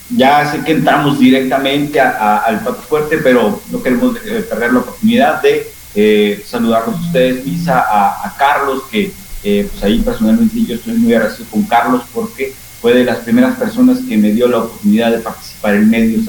ya 0.10 0.52
sé 0.52 0.62
que 0.66 0.74
entramos 0.74 1.18
directamente 1.18 2.00
al 2.02 2.60
plato 2.60 2.82
fuerte, 2.82 3.18
pero 3.18 3.62
no 3.72 3.82
queremos 3.82 4.18
perder 4.20 4.74
la 4.74 4.80
oportunidad 4.80 5.42
de 5.42 6.44
saludarlos 6.46 6.98
a 6.98 7.02
ustedes, 7.02 7.46
Misa, 7.46 7.80
a, 7.80 8.28
a 8.28 8.36
Carlos, 8.38 8.84
que 8.92 9.12
pues 9.42 9.84
ahí 9.84 10.00
personalmente 10.00 10.64
yo 10.68 10.76
estoy 10.76 10.96
muy 10.96 11.14
agradecido 11.16 11.50
con 11.50 11.64
Carlos 11.64 12.04
porque 12.14 12.54
fue 12.82 12.94
de 12.94 13.06
las 13.06 13.20
primeras 13.20 13.58
personas 13.58 14.00
que 14.08 14.18
me 14.18 14.32
dio 14.34 14.48
la 14.50 14.58
oportunidad 14.58 15.12
de 15.12 15.20
participar 15.20 15.76
en 15.76 15.90
medios. 15.90 16.26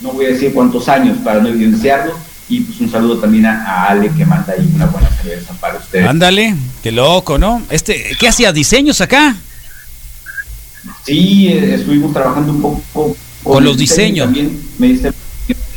No 0.00 0.12
voy 0.12 0.26
a 0.26 0.28
decir 0.28 0.52
cuántos 0.52 0.88
años 0.88 1.18
para 1.24 1.40
no 1.40 1.48
evidenciarlo. 1.48 2.14
Y 2.48 2.60
pues 2.60 2.80
un 2.80 2.90
saludo 2.90 3.18
también 3.18 3.46
a, 3.46 3.86
Ale 3.86 4.10
que 4.10 4.26
manda 4.26 4.52
ahí 4.52 4.70
una 4.74 4.86
buena 4.86 5.08
cerveza 5.10 5.54
para 5.54 5.78
ustedes. 5.78 6.06
Ándale, 6.06 6.54
qué 6.82 6.92
loco, 6.92 7.38
¿no? 7.38 7.62
Este, 7.70 8.14
¿Qué 8.18 8.28
hacía? 8.28 8.52
¿Diseños 8.52 9.00
acá? 9.00 9.34
Sí, 11.04 11.48
eh, 11.48 11.74
estuvimos 11.74 12.12
trabajando 12.12 12.52
un 12.52 12.60
poco 12.60 13.16
con, 13.42 13.64
los 13.64 13.78
diseños. 13.78 14.26
También 14.26 14.60
me 14.78 14.88
diste 14.88 15.10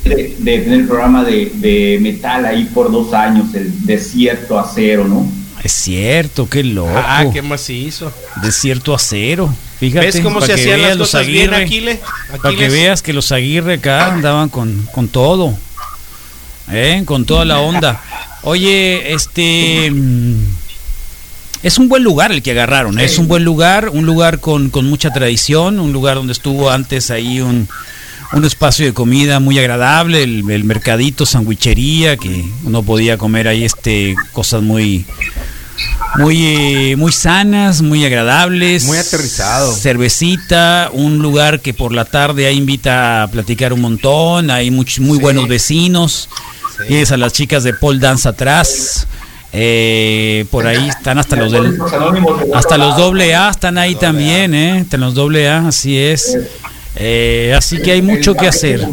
de, 0.03 0.35
de, 0.39 0.59
tener 0.59 0.81
el 0.81 0.87
programa 0.87 1.23
de, 1.23 1.51
de, 1.55 1.99
metal 2.01 2.45
ahí 2.45 2.65
por 2.65 2.91
dos 2.91 3.13
años, 3.13 3.53
el 3.53 3.85
desierto 3.85 4.59
acero, 4.59 5.07
¿no? 5.07 5.25
Es 5.63 5.71
cierto, 5.73 6.47
qué 6.49 6.63
loco. 6.63 6.91
Ah, 6.95 7.25
qué 7.33 7.41
macizo. 7.41 8.11
Desierto 8.41 8.93
acero. 8.93 9.53
Fíjate. 9.79 10.05
¿Ves 10.07 10.19
cómo 10.21 10.39
se 10.41 10.47
que 10.47 10.53
hacían 10.53 10.81
las 10.81 10.97
los 10.97 11.09
cosas 11.09 11.27
bien, 11.27 11.53
Aguirre, 11.53 11.65
Aquile? 11.93 12.01
Para 12.27 12.41
que 12.41 12.47
Aquiles. 12.49 12.71
veas 12.73 13.01
que 13.01 13.13
los 13.13 13.31
Aguirre 13.31 13.75
acá 13.75 14.13
andaban 14.13 14.49
con, 14.49 14.87
con 14.93 15.07
todo. 15.07 15.57
¿Eh? 16.71 17.03
Con 17.05 17.25
toda 17.25 17.45
la 17.45 17.59
onda. 17.59 18.01
Oye, 18.43 19.13
este. 19.13 19.89
mm, 19.91 20.35
Es 21.63 21.77
un 21.79 21.89
buen 21.89 22.03
lugar 22.03 22.31
el 22.31 22.41
que 22.43 22.51
agarraron. 22.51 22.99
¿eh? 22.99 23.05
Es 23.05 23.17
un 23.17 23.27
buen 23.27 23.43
lugar, 23.43 23.89
un 23.89 24.05
lugar 24.05 24.39
con, 24.39 24.69
con 24.69 24.85
mucha 24.85 25.11
tradición, 25.11 25.79
un 25.79 25.91
lugar 25.93 26.15
donde 26.15 26.33
estuvo 26.33 26.69
antes 26.69 27.09
ahí 27.11 27.41
un, 27.41 27.67
un 28.33 28.43
espacio 28.45 28.85
de 28.85 28.93
comida 28.93 29.39
muy 29.39 29.57
agradable, 29.57 30.23
el, 30.23 30.49
el 30.51 30.63
mercadito, 30.63 31.25
sandwichería, 31.25 32.17
que 32.17 32.45
uno 32.63 32.83
podía 32.83 33.17
comer 33.17 33.47
ahí 33.47 33.63
este 33.63 34.15
cosas 34.33 34.61
muy 34.61 35.05
muy 36.17 36.45
eh, 36.45 36.95
muy 36.97 37.11
sanas, 37.11 37.81
muy 37.81 38.03
agradables, 38.05 38.85
Muy 38.85 38.97
aterrizado. 38.97 39.71
cervecita, 39.73 40.89
un 40.91 41.19
lugar 41.19 41.61
que 41.61 41.73
por 41.73 41.93
la 41.93 42.05
tarde 42.05 42.47
ahí 42.47 42.57
invita 42.57 43.23
a 43.23 43.27
platicar 43.27 43.71
un 43.73 43.81
montón, 43.81 44.49
hay 44.49 44.71
much- 44.71 44.99
muy 44.99 45.17
Sí. 45.17 45.21
buenos 45.21 45.47
vecinos, 45.47 46.29
tienes 46.87 47.11
a 47.11 47.17
las 47.17 47.33
chicas 47.33 47.63
de 47.63 47.73
Paul 47.73 47.99
Dance 47.99 48.27
atrás, 48.27 49.07
eh, 49.53 50.45
por 50.51 50.65
ahí 50.67 50.87
están 50.89 51.19
hasta 51.19 51.35
los 51.35 51.51
del, 51.51 51.77
hasta 52.55 52.77
los 52.77 52.97
doble 52.97 53.35
A 53.35 53.49
están 53.51 53.77
ahí 53.77 53.95
también, 53.95 54.53
eh, 54.55 54.79
están 54.79 55.01
los 55.01 55.13
doble 55.13 55.47
A, 55.47 55.67
así 55.67 55.97
es, 55.97 56.37
Eh, 56.99 57.53
así 57.55 57.81
que 57.81 57.91
hay 57.91 58.01
mucho 58.01 58.33
que 58.33 58.47
hacer, 58.47 58.87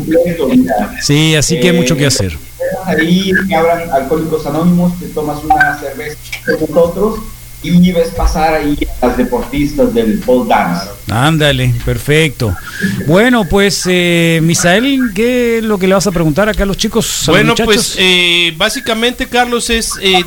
sí, 1.01 1.35
así 1.35 1.59
que 1.59 1.71
hay 1.71 1.77
mucho 1.77 1.97
que 1.97 2.07
hacer. 2.07 2.37
Ahí 2.85 3.31
que 3.49 3.55
abran 3.55 3.91
Alcohólicos 3.91 4.47
Anónimos, 4.47 4.99
te 4.99 5.07
tomas 5.07 5.43
una 5.43 5.79
cerveza 5.79 6.17
con 6.45 6.75
nosotros 6.75 7.21
y 7.65 7.93
ves 7.93 8.09
pasar 8.11 8.55
ahí 8.55 8.77
a 9.01 9.07
las 9.07 9.17
deportistas 9.17 9.95
del 9.95 10.19
pole 10.21 10.49
dance. 10.49 10.87
Ándale, 11.11 11.75
perfecto. 11.85 12.55
Bueno, 13.07 13.47
pues, 13.49 13.85
eh, 13.87 14.41
Misael, 14.43 15.13
¿qué 15.15 15.59
es 15.59 15.65
lo 15.65 15.79
que 15.79 15.89
le 15.89 15.95
vas 15.95 16.07
a 16.07 16.13
preguntar 16.13 16.49
acá 16.49 16.65
a 16.65 16.67
los 16.67 16.77
chicos? 16.77 17.29
a 17.29 17.33
los 17.33 17.41
Bueno, 17.41 17.55
pues 17.65 17.97
eh, 17.99 18.53
básicamente, 18.57 19.27
Carlos, 19.27 19.71
es 19.71 19.93
eh, 20.03 20.23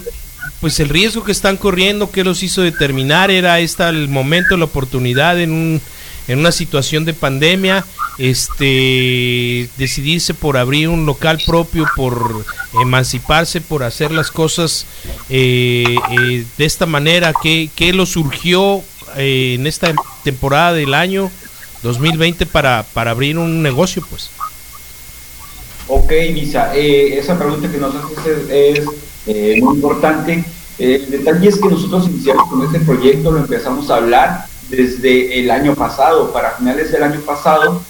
pues 0.60 0.80
el 0.80 0.90
riesgo 0.90 1.24
que 1.24 1.32
están 1.32 1.58
corriendo, 1.58 2.10
que 2.10 2.24
los 2.24 2.42
hizo 2.42 2.64
determinar, 2.64 3.30
era 3.30 3.60
esta 3.60 3.90
el 3.90 4.08
momento, 4.08 4.58
la 4.58 4.66
oportunidad 4.66 5.40
en 5.40 5.52
un 5.52 5.82
en 6.28 6.40
una 6.40 6.52
situación 6.52 7.06
de 7.06 7.14
pandemia, 7.14 7.86
este 8.18 9.70
decidirse 9.78 10.34
por 10.34 10.58
abrir 10.58 10.90
un 10.90 11.06
local 11.06 11.40
propio, 11.46 11.86
por 11.96 12.46
emanciparse, 12.82 13.62
por 13.62 13.84
hacer 13.84 14.12
las 14.12 14.32
cosas 14.32 14.86
eh, 15.30 15.96
eh, 16.20 16.46
de 16.58 16.66
esta 16.66 16.86
manera, 16.86 17.34
¿qué, 17.42 17.70
qué 17.76 17.94
lo 17.94 18.06
surgió 18.06 18.82
eh, 19.16 19.56
en 19.58 19.68
esta 19.68 19.94
temporada 20.24 20.74
del 20.74 20.94
año 20.94 21.32
2020 21.84 22.46
para, 22.48 22.84
para 22.94 23.12
abrir 23.12 23.38
un 23.38 23.62
negocio, 23.62 24.04
pues? 24.10 24.30
Ok, 25.88 26.12
Lisa, 26.34 26.76
eh, 26.76 27.18
esa 27.18 27.40
pregunta 27.40 27.72
que 27.72 27.78
nos 27.78 27.96
haces 27.96 28.50
es, 28.50 28.86
muy 29.62 29.76
importante. 29.76 30.44
El 30.78 31.10
detalle 31.10 31.50
es 31.50 31.58
que 31.58 31.70
nosotros 31.70 32.08
iniciamos 32.08 32.50
con 32.50 32.64
este 32.64 32.80
proyecto, 32.80 33.32
lo 33.32 33.40
empezamos 33.40 33.90
a 33.90 33.96
hablar 33.96 34.47
desde 34.70 35.40
el 35.40 35.50
año 35.52 35.76
pasado. 35.76 36.32
Para 36.32 36.52
finales 36.52 36.92
del 36.92 37.04
año 37.04 37.20
pasado 37.22 37.82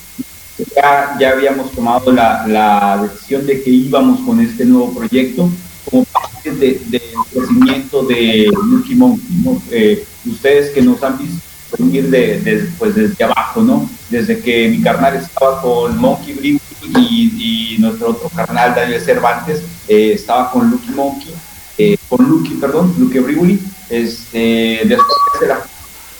ya, 0.75 1.15
ya 1.19 1.31
habíamos 1.31 1.71
tomado 1.71 2.11
la, 2.11 2.47
la 2.47 2.99
decisión 3.03 3.45
de 3.45 3.61
que 3.61 3.69
íbamos 3.69 4.19
con 4.21 4.39
este 4.41 4.65
nuevo 4.65 4.93
proyecto 4.93 5.49
como 5.89 6.03
parte 6.05 6.51
de- 6.51 6.81
del 6.87 7.01
crecimiento 7.33 8.03
de 8.03 8.49
Lucky 8.69 8.95
Monkey. 8.95 9.27
Eh, 9.71 10.05
ustedes 10.25 10.71
que 10.71 10.81
nos 10.81 11.01
han 11.03 11.17
visto 11.17 11.39
venir 11.77 12.09
de, 12.09 12.39
de- 12.41 12.69
pues 12.79 12.95
desde 12.95 13.23
abajo, 13.23 13.61
¿no? 13.61 13.89
Desde 14.09 14.39
que 14.39 14.67
mi 14.69 14.81
carnal 14.81 15.15
estaba 15.15 15.61
con 15.61 15.97
Monkey 15.97 16.33
Brew 16.33 16.59
y, 16.99 17.75
nuestro 17.79 18.09
otro 18.09 18.29
carnal, 18.29 18.73
Daniel 18.73 19.01
Cervantes, 19.01 19.61
eh, 19.87 20.13
estaba 20.13 20.49
con 20.51 20.69
Lucky 20.71 20.89
Monkey, 20.91 21.33
eh, 21.77 21.97
con 22.09 22.27
Lucky, 22.27 22.55
perdón, 22.55 22.95
Lucky 22.97 23.19
Brewery. 23.19 23.59
Este, 23.89 24.81
después 24.85 25.07
de 25.39 25.47
las 25.47 25.59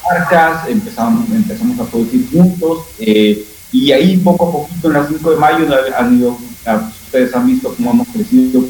marcas, 0.10 0.68
empezamos, 0.68 1.30
empezamos 1.30 1.80
a 1.80 1.90
producir 1.90 2.28
juntos, 2.32 2.86
eh, 3.00 3.46
y 3.72 3.92
ahí 3.92 4.18
poco 4.18 4.48
a 4.48 4.52
poquito, 4.52 4.88
en 4.88 4.94
las 4.94 5.08
5 5.10 5.32
de 5.32 5.38
mayo, 5.38 5.68
han 5.98 6.18
ido, 6.18 6.38
ustedes 7.06 7.36
han 7.36 7.48
visto 7.48 7.74
cómo 7.76 7.92
hemos 7.92 8.08
crecido 8.10 8.64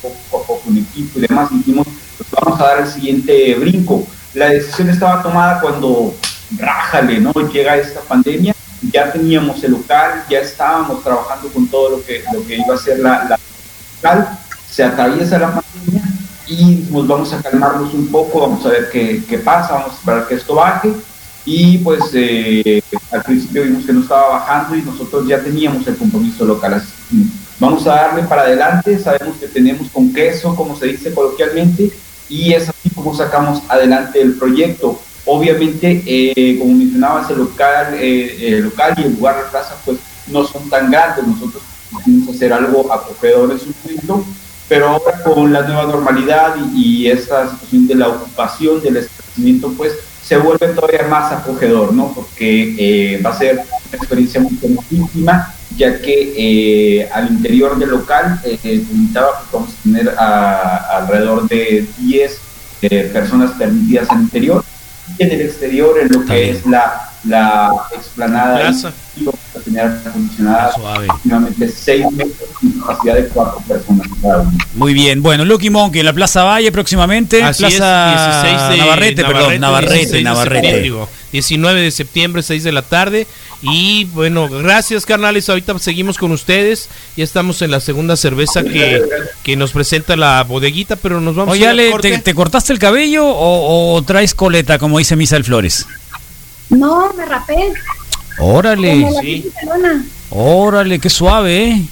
poco 0.00 0.42
a 0.42 0.46
poco 0.46 0.62
en 0.70 0.78
equipo 0.78 1.18
y 1.18 1.22
demás, 1.22 1.50
y 1.52 1.58
dijimos, 1.58 1.86
pues 2.16 2.28
vamos 2.30 2.60
a 2.60 2.64
dar 2.64 2.80
el 2.80 2.88
siguiente 2.88 3.54
brinco. 3.54 4.06
La 4.34 4.48
decisión 4.48 4.88
estaba 4.88 5.22
tomada 5.22 5.60
cuando, 5.60 6.14
rájale, 6.56 7.20
¿no? 7.20 7.32
Llega 7.52 7.76
esta 7.76 8.00
pandemia, 8.00 8.54
ya 8.90 9.12
teníamos 9.12 9.62
el 9.62 9.72
local, 9.72 10.24
ya 10.28 10.38
estábamos 10.38 11.02
trabajando 11.02 11.48
con 11.48 11.68
todo 11.68 11.90
lo 11.90 12.04
que, 12.04 12.24
lo 12.32 12.44
que 12.46 12.56
iba 12.56 12.74
a 12.74 12.78
ser 12.78 12.98
la, 13.00 13.24
la 13.24 13.38
local, 14.02 14.38
se 14.70 14.82
atraviesa 14.82 15.38
la 15.38 15.60
pandemia 15.60 16.11
y 16.52 16.76
pues 16.92 17.06
vamos 17.06 17.32
a 17.32 17.40
calmarnos 17.40 17.94
un 17.94 18.08
poco, 18.08 18.40
vamos 18.40 18.66
a 18.66 18.70
ver 18.70 18.90
qué, 18.90 19.22
qué 19.28 19.38
pasa, 19.38 19.74
vamos 19.74 19.92
a 19.92 19.98
esperar 19.98 20.28
que 20.28 20.34
esto 20.34 20.54
baje 20.54 20.92
y 21.44 21.78
pues 21.78 22.02
eh, 22.12 22.82
al 23.10 23.22
principio 23.22 23.64
vimos 23.64 23.84
que 23.84 23.92
no 23.92 24.02
estaba 24.02 24.38
bajando 24.38 24.76
y 24.76 24.82
nosotros 24.82 25.26
ya 25.26 25.42
teníamos 25.42 25.86
el 25.86 25.96
compromiso 25.96 26.44
local. 26.44 26.74
Así 26.74 26.92
vamos 27.58 27.86
a 27.86 27.94
darle 27.94 28.24
para 28.24 28.42
adelante, 28.42 28.98
sabemos 28.98 29.38
que 29.38 29.48
tenemos 29.48 29.88
con 29.90 30.12
queso, 30.12 30.54
como 30.54 30.76
se 30.76 30.88
dice 30.88 31.14
coloquialmente, 31.14 31.90
y 32.28 32.52
es 32.52 32.68
así 32.68 32.90
como 32.94 33.14
sacamos 33.16 33.62
adelante 33.68 34.20
el 34.20 34.34
proyecto. 34.34 35.00
Obviamente, 35.24 36.02
eh, 36.04 36.58
como 36.58 36.74
mencionabas, 36.74 37.30
el 37.30 37.38
local, 37.38 37.94
eh, 37.94 38.56
el 38.56 38.64
local 38.64 38.94
y 38.98 39.02
el 39.02 39.14
lugar 39.14 39.36
de 39.36 39.50
plaza 39.50 39.76
pues 39.84 39.98
no 40.26 40.44
son 40.44 40.68
tan 40.68 40.90
grandes, 40.90 41.26
nosotros 41.26 41.62
quisimos 41.90 42.34
hacer 42.34 42.52
algo 42.52 42.92
acogedor 42.92 43.52
en 43.52 43.58
su 43.58 43.72
momento, 43.82 44.24
pero 44.72 44.88
ahora 44.88 45.22
con 45.22 45.52
la 45.52 45.60
nueva 45.62 45.84
normalidad 45.84 46.54
y, 46.74 47.02
y 47.04 47.10
esta 47.10 47.50
situación 47.50 47.86
de 47.88 47.94
la 47.94 48.08
ocupación, 48.08 48.80
del 48.82 48.96
establecimiento, 48.96 49.70
pues 49.76 49.92
se 50.24 50.38
vuelve 50.38 50.68
todavía 50.68 51.02
más 51.10 51.30
acogedor, 51.30 51.92
¿no? 51.92 52.10
Porque 52.14 52.74
eh, 52.78 53.20
va 53.22 53.30
a 53.30 53.36
ser 53.38 53.56
una 53.56 53.96
experiencia 53.98 54.40
muy 54.40 54.56
íntima, 54.90 55.54
ya 55.76 56.00
que 56.00 56.32
eh, 57.02 57.10
al 57.12 57.28
interior 57.32 57.78
del 57.78 57.90
local, 57.90 58.40
eh, 58.44 58.58
limitaba, 58.64 59.40
pues 59.40 59.52
vamos 59.52 59.70
a 59.78 59.82
tener 59.82 60.08
a- 60.18 60.96
alrededor 60.96 61.46
de 61.48 61.86
10 61.98 62.38
eh, 62.80 63.10
personas 63.12 63.50
permitidas 63.50 64.08
en 64.08 64.16
el 64.16 64.22
interior, 64.22 64.64
y 65.18 65.22
en 65.22 65.32
el 65.32 65.40
exterior, 65.42 65.98
en 66.00 66.08
lo 66.12 66.24
que 66.24 66.50
es 66.50 66.64
la, 66.64 67.10
la 67.24 67.70
explanada, 67.94 68.58
Plaza. 68.60 68.92
y 69.16 69.24
tener 69.64 69.86
acondicionada 69.86 70.72
Suave. 70.72 71.06
aproximadamente 71.08 71.68
6 71.68 72.10
metros 72.12 72.48
y 72.62 72.78
capacidad 72.80 73.14
de 73.14 73.28
4 73.28 73.60
personas 73.68 74.06
cada 74.20 74.40
uno. 74.40 74.52
Muy 74.74 74.94
bien, 74.94 75.22
bueno, 75.22 75.44
Lucky 75.44 75.70
Monkey 75.70 76.00
en 76.00 76.06
la 76.06 76.12
Plaza 76.12 76.44
Valle 76.44 76.70
próximamente, 76.72 77.42
Así 77.42 77.62
Plaza 77.62 78.44
es, 78.44 78.50
16 78.52 78.70
de 78.70 78.76
Navarrete, 78.78 79.24
perdón, 79.24 79.60
Navarrete, 79.60 79.94
16 79.94 80.12
de 80.12 80.22
Navarrete. 80.22 80.54
septiembre, 80.54 80.82
digo, 80.82 81.08
19 81.32 81.80
de 81.80 81.90
septiembre, 81.90 82.42
6 82.42 82.64
de 82.64 82.72
la 82.72 82.82
tarde. 82.82 83.26
Y 83.64 84.06
bueno, 84.06 84.48
gracias 84.48 85.06
carnales, 85.06 85.48
ahorita 85.48 85.78
seguimos 85.78 86.18
con 86.18 86.32
ustedes. 86.32 86.88
Ya 87.16 87.22
estamos 87.22 87.62
en 87.62 87.70
la 87.70 87.78
segunda 87.78 88.16
cerveza 88.16 88.64
que, 88.64 89.00
que 89.44 89.56
nos 89.56 89.70
presenta 89.70 90.16
la 90.16 90.42
bodeguita, 90.42 90.96
pero 90.96 91.20
nos 91.20 91.36
vamos 91.36 91.52
Oye, 91.52 91.68
a 91.68 91.90
corte. 91.92 92.10
¿te, 92.10 92.18
te 92.18 92.34
cortaste 92.34 92.72
el 92.72 92.80
cabello 92.80 93.24
o, 93.24 93.94
o 93.94 94.02
traes 94.02 94.34
coleta, 94.34 94.78
como 94.80 94.98
dice 94.98 95.14
Misael 95.14 95.44
Flores? 95.44 95.86
No, 96.70 97.12
me 97.16 97.24
rapé. 97.24 97.72
Órale, 98.44 99.00
Como 99.02 99.12
la 99.12 99.20
sí. 99.20 99.50
órale, 100.30 100.98
qué 100.98 101.08
suave, 101.10 101.64
¿eh? 101.70 101.82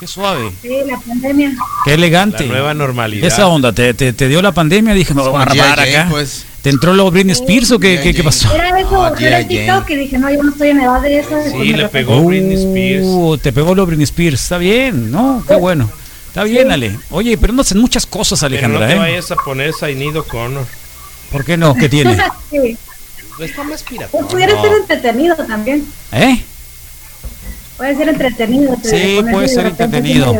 Qué 0.00 0.06
suave, 0.06 0.52
Sí, 0.62 0.68
la 0.86 0.96
pandemia. 0.98 1.52
qué 1.84 1.94
elegante. 1.94 2.44
La 2.44 2.52
nueva 2.52 2.74
normalidad. 2.74 3.26
Esa 3.26 3.48
onda, 3.48 3.72
¿te, 3.72 3.92
te, 3.94 4.12
te 4.12 4.28
dio 4.28 4.40
la 4.40 4.52
pandemia? 4.52 4.94
Dije, 4.94 5.12
me 5.12 5.22
voy 5.22 5.34
a. 5.42 5.44
Jane, 5.46 5.96
acá. 5.96 6.06
pues. 6.10 6.44
¿Te 6.62 6.70
entró 6.70 6.92
lo 6.94 7.10
Britney 7.10 7.32
Spears 7.32 7.70
o 7.72 7.78
qué, 7.78 8.00
qué, 8.02 8.14
qué 8.14 8.22
pasó? 8.24 8.52
Era 8.54 8.78
eso, 8.80 8.90
No, 8.90 9.16
era 9.16 9.38
el. 9.40 9.48
TikTok 9.48 9.90
y 9.90 9.96
dije, 9.96 10.18
no, 10.18 10.30
yo 10.30 10.42
no 10.42 10.50
estoy 10.50 10.68
en 10.70 10.80
edad 10.80 11.00
de 11.02 11.18
eso. 11.18 11.30
Sí, 11.44 11.50
pues 11.52 11.76
le 11.76 11.88
pegó 11.88 12.22
Britney 12.24 12.54
Spears. 12.56 13.04
Uh, 13.06 13.38
te 13.38 13.52
pegó 13.52 13.74
lo 13.74 13.86
Britney 13.86 14.04
Spears. 14.04 14.42
Está 14.42 14.58
bien, 14.58 15.10
¿no? 15.10 15.42
Qué 15.46 15.54
bueno. 15.56 15.90
Está 16.28 16.44
bien, 16.44 16.70
Ale. 16.70 16.96
Oye, 17.10 17.36
pero 17.38 17.52
no 17.52 17.62
hacen 17.62 17.78
muchas 17.78 18.06
cosas, 18.06 18.40
Pero 18.40 18.50
no 18.50 18.76
Alejandra, 18.78 18.86
te 18.88 18.94
¿eh? 18.94 18.98
vayas 18.98 19.30
a 19.32 19.36
poner 19.36 19.72
Sainido 19.72 20.24
Connor. 20.24 20.66
¿Por 21.32 21.44
qué 21.44 21.56
no? 21.56 21.74
¿Qué 21.74 21.88
tiene? 21.88 22.16
Sí. 22.50 22.76
Está 23.40 23.62
más 23.64 23.82
pirata. 23.82 24.08
Pues 24.10 24.26
pudiera 24.26 24.60
ser 24.60 24.72
entretenido 24.72 25.36
también. 25.36 25.84
¿Eh? 26.12 26.42
Puede 27.76 27.96
ser 27.96 28.08
entretenido. 28.08 28.76
te- 28.82 28.88
Sí, 28.90 29.22
puede 29.30 29.46
de 29.46 29.54
ser 29.54 29.66
entretenido. 29.66 30.34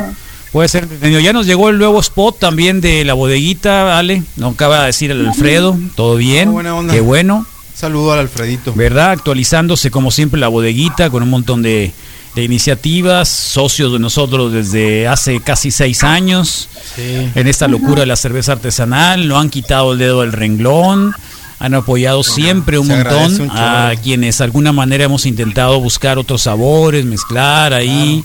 Puede 0.52 0.68
ser 0.68 0.84
entretenido. 0.84 1.20
Ya 1.20 1.32
nos 1.32 1.46
llegó 1.46 1.68
el 1.68 1.78
nuevo 1.78 2.00
spot 2.00 2.38
también 2.38 2.80
de 2.80 3.04
la 3.04 3.14
bodeguita, 3.14 3.98
Ale. 3.98 4.22
Nos 4.36 4.54
acaba 4.54 4.80
de 4.80 4.86
decir 4.86 5.10
el 5.10 5.26
Alfredo. 5.26 5.76
Todo 5.94 6.16
bien. 6.16 6.48
Ah, 6.48 6.52
buena 6.52 6.74
onda. 6.74 6.92
Qué 6.94 7.00
bueno. 7.00 7.46
Saludo 7.74 8.12
al 8.12 8.18
Alfredito. 8.20 8.72
¿Verdad? 8.74 9.12
Actualizándose 9.12 9.90
como 9.90 10.10
siempre 10.10 10.40
la 10.40 10.48
bodeguita 10.48 11.10
con 11.10 11.22
un 11.22 11.30
montón 11.30 11.62
de, 11.62 11.92
de 12.34 12.42
iniciativas, 12.42 13.28
socios 13.28 13.92
de 13.92 14.00
nosotros 14.00 14.52
desde 14.52 15.06
hace 15.06 15.40
casi 15.40 15.70
seis 15.70 16.02
años 16.02 16.68
en 16.96 17.46
esta 17.46 17.68
locura 17.68 18.00
de 18.00 18.06
la 18.06 18.16
cerveza 18.16 18.52
artesanal, 18.52 19.28
no 19.28 19.38
han 19.38 19.48
quitado 19.48 19.92
el 19.92 19.98
dedo 20.00 20.22
del 20.22 20.32
renglón, 20.32 21.14
han 21.58 21.74
apoyado 21.74 22.22
siempre 22.22 22.78
un 22.78 22.86
Se 22.86 22.94
montón 22.94 23.40
un 23.40 23.50
a 23.50 23.92
quienes 24.02 24.38
de 24.38 24.44
alguna 24.44 24.72
manera 24.72 25.04
hemos 25.04 25.26
intentado 25.26 25.80
buscar 25.80 26.18
otros 26.18 26.42
sabores, 26.42 27.04
mezclar 27.04 27.72
ahí, 27.74 28.22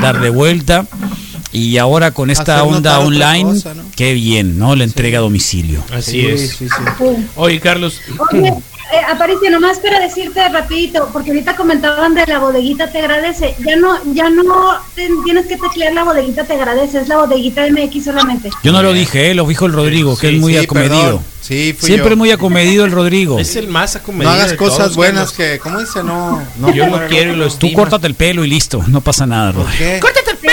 darle 0.00 0.30
vuelta. 0.30 0.86
Y 1.54 1.76
ahora 1.76 2.12
con 2.12 2.30
esta 2.30 2.60
Hacer 2.62 2.74
onda 2.74 2.98
online, 3.00 3.44
cosa, 3.44 3.74
¿no? 3.74 3.82
qué 3.94 4.14
bien, 4.14 4.58
¿no? 4.58 4.74
La 4.74 4.84
entrega 4.84 5.18
a 5.18 5.20
domicilio. 5.20 5.84
Así 5.92 6.12
Sí, 6.12 6.26
es. 6.26 6.40
sí, 6.56 6.66
sí. 6.68 6.74
Sí. 6.98 7.26
Oye, 7.36 7.60
Carlos, 7.60 8.00
Oye, 8.32 8.54
eh, 8.92 9.00
Aparicio, 9.10 9.50
nomás 9.50 9.78
para 9.78 9.98
decirte 10.00 10.46
rapidito, 10.48 11.08
porque 11.12 11.30
ahorita 11.30 11.56
comentaban 11.56 12.14
de 12.14 12.26
la 12.26 12.38
bodeguita 12.38 12.90
te 12.90 12.98
agradece. 12.98 13.54
Ya 13.66 13.76
no, 13.76 13.96
ya 14.14 14.28
no 14.30 14.44
te- 14.94 15.08
tienes 15.24 15.46
que 15.46 15.56
teclear 15.56 15.92
la 15.94 16.04
bodeguita 16.04 16.44
te 16.44 16.52
agradece, 16.54 17.00
es 17.00 17.08
la 17.08 17.16
bodeguita 17.18 17.62
MX 17.70 18.04
solamente. 18.04 18.50
Yo 18.62 18.72
no 18.72 18.82
lo 18.82 18.92
dije, 18.92 19.30
¿eh? 19.30 19.34
lo 19.34 19.46
dijo 19.46 19.66
el 19.66 19.72
Rodrigo, 19.72 20.16
que 20.18 20.28
Sí, 20.28 20.34
es 20.36 20.40
muy 20.40 20.52
Sí, 20.54 20.58
acomedido. 20.60 21.02
perdón. 21.02 21.24
Sí, 21.42 21.74
fui 21.76 21.88
Siempre 21.88 22.10
yo. 22.10 22.16
muy 22.16 22.30
acomedido 22.30 22.84
el 22.84 22.92
Rodrigo. 22.92 23.38
es 23.40 23.56
el 23.56 23.66
más 23.66 23.96
acomedido. 23.96 24.30
No 24.30 24.36
hagas 24.38 24.50
de 24.52 24.56
cosas 24.56 24.78
todos, 24.78 24.96
buenas 24.96 25.32
que, 25.32 25.58
¿cómo 25.58 25.80
dice? 25.80 26.02
No, 26.04 26.40
no 26.58 26.72
Yo 26.72 26.86
muero, 26.86 27.08
quiero 27.08 27.32
y 27.32 27.36
lo 27.36 27.50
Tú 27.52 27.72
córtate 27.72 28.06
el 28.06 28.14
pelo 28.14 28.44
y 28.44 28.48
listo, 28.48 28.82
no 28.86 29.00
pasa 29.00 29.26
nada, 29.26 29.52
¿Por 29.52 29.64
Rodrigo. 29.64 29.78
qué? 30.00 30.00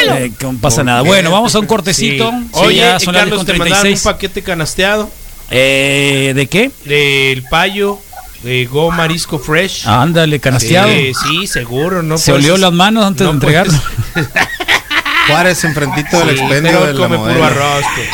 Eh, 0.02 0.32
que 0.38 0.46
no 0.46 0.54
pasa 0.60 0.78
¿Por 0.78 0.86
nada. 0.86 1.02
Bueno, 1.02 1.30
vamos 1.30 1.54
a 1.56 1.60
un 1.60 1.66
cortecito. 1.68 2.32
Sí, 2.32 2.48
Oye, 2.54 2.76
ya 2.78 2.96
eh, 2.96 3.00
son 3.02 3.14
Carlos, 3.14 3.46
te 3.46 3.54
mandaron 3.54 3.88
un 3.88 3.94
10:36. 3.94 4.04
paquete 4.04 4.42
canasteado 4.42 5.10
Eh, 5.52 6.32
¿De 6.36 6.48
qué? 6.48 6.72
del 6.86 7.44
payo 7.50 8.00
de 8.44 8.66
Go 8.66 8.92
Marisco 8.92 9.40
Fresh. 9.40 9.88
Ándale, 9.88 10.40
canasteado. 10.40 10.90
Sí, 10.90 11.14
sí, 11.14 11.48
seguro, 11.48 12.02
no 12.04 12.18
Se 12.18 12.32
olió 12.32 12.58
las 12.58 12.72
manos 12.72 13.06
antes 13.06 13.26
no 13.26 13.30
de 13.30 13.34
entregarlo. 13.36 13.74
Juárez 15.28 15.64
enfrentito 15.64 16.20
del 16.26 16.38
Sí, 16.38 16.44
expendio 16.44 16.72
pero 16.72 16.86
de 16.86 16.94
la 16.94 17.00
come 17.00 17.18
puro 17.18 17.44
arroz, 17.44 17.86
pues. 17.96 18.10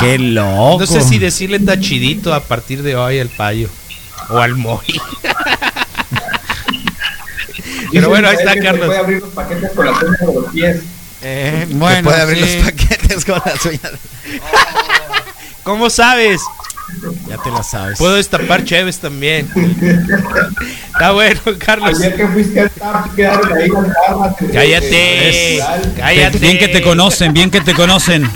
Qué 0.00 0.18
loco. 0.18 0.78
No 0.80 0.86
sé 0.86 1.00
si 1.02 1.18
decirle 1.18 1.58
tachidito 1.58 2.32
a 2.32 2.40
partir 2.40 2.82
de 2.82 2.96
hoy 2.96 3.18
al 3.18 3.28
payo 3.28 3.68
o 4.28 4.38
al 4.38 4.54
Moy. 4.56 4.84
Pero 7.92 8.08
bueno, 8.08 8.28
ahí 8.28 8.36
está 8.36 8.54
Carlos. 8.56 8.86
Puede 8.86 8.98
abrir 8.98 9.20
los 9.22 9.30
paquetes 9.30 9.70
con 9.74 9.86
la 9.86 9.92
punta 9.92 10.26
de 10.26 10.34
los 10.34 10.52
pies. 10.52 10.82
Eh, 11.22 11.66
bueno, 11.70 12.10
puede 12.10 12.20
abrir 12.20 12.44
sí. 12.44 12.56
los 12.56 12.64
paquetes 12.66 13.24
con 13.24 13.40
las 13.44 13.64
uñas. 13.64 13.92
¿Cómo 15.62 15.88
sabes? 15.88 16.42
Ya 17.28 17.36
te 17.38 17.50
la 17.50 17.62
sabes. 17.62 17.98
Puedo 17.98 18.14
destapar 18.14 18.64
Cheves 18.64 18.98
también. 18.98 19.48
Está 20.92 21.12
bueno, 21.12 21.40
Carlos. 21.58 21.98
Ayer 21.98 22.16
que 22.16 22.26
fuiste 22.28 22.60
al 22.60 22.70
TAP, 22.70 23.14
quedaron 23.14 23.52
ahí. 23.52 23.68
Cállate. 24.52 25.60
Cállate. 25.96 26.38
Bien 26.38 26.58
que 26.58 26.68
te 26.68 26.82
conocen, 26.82 27.32
bien 27.32 27.50
que 27.50 27.60
te 27.60 27.74
conocen. 27.74 28.30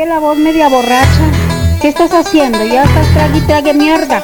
la 0.06 0.18
voz 0.20 0.38
media 0.38 0.68
borracha. 0.68 1.30
¿Qué 1.80 1.88
estás 1.88 2.12
haciendo? 2.12 2.64
Ya 2.64 2.84
estás 2.84 3.06
trague 3.08 3.38
y 3.38 3.40
mierda. 3.74 4.22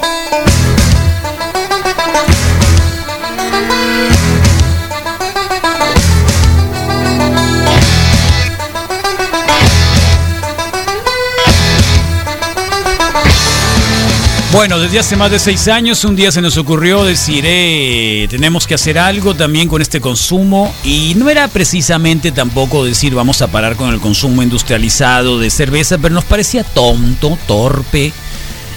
Bueno, 14.53 14.79
desde 14.79 14.99
hace 14.99 15.17
más 15.17 15.31
de 15.31 15.39
seis 15.39 15.67
años, 15.67 16.05
un 16.05 16.15
día 16.15 16.31
se 16.31 16.43
nos 16.43 16.59
ocurrió 16.59 17.05
decir, 17.05 17.43
eh, 17.47 18.27
tenemos 18.29 18.67
que 18.67 18.75
hacer 18.75 18.99
algo 18.99 19.35
también 19.35 19.67
con 19.67 19.81
este 19.81 19.99
consumo. 19.99 20.75
Y 20.85 21.15
no 21.17 21.31
era 21.31 21.49
precisamente 21.49 22.33
tampoco 22.33 22.85
decir, 22.85 23.15
vamos 23.15 23.41
a 23.41 23.49
parar 23.49 23.77
con 23.77 23.95
el 23.95 23.99
consumo 23.99 24.43
industrializado 24.43 25.39
de 25.39 25.49
cerveza, 25.49 25.97
pero 25.97 26.15
nos 26.15 26.27
parecía 26.27 26.65
tonto, 26.65 27.39
torpe. 27.47 28.13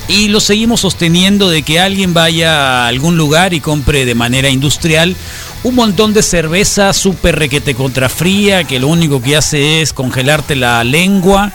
Y 0.08 0.30
lo 0.30 0.40
seguimos 0.40 0.80
sosteniendo 0.80 1.50
de 1.50 1.64
que 1.64 1.82
alguien 1.82 2.14
vaya 2.14 2.86
a 2.86 2.88
algún 2.88 3.18
lugar 3.18 3.54
y 3.54 3.60
compre 3.60 4.06
de 4.06 4.16
manera 4.16 4.50
industrial 4.50 5.14
un 5.64 5.76
montón 5.76 6.14
de 6.14 6.24
cerveza 6.24 6.94
súper 6.94 7.38
requete 7.38 7.76
contrafría, 7.76 8.64
que 8.64 8.80
lo 8.80 8.88
único 8.88 9.22
que 9.22 9.36
hace 9.36 9.82
es 9.82 9.92
congelarte 9.92 10.56
la 10.56 10.84
lengua, 10.86 11.52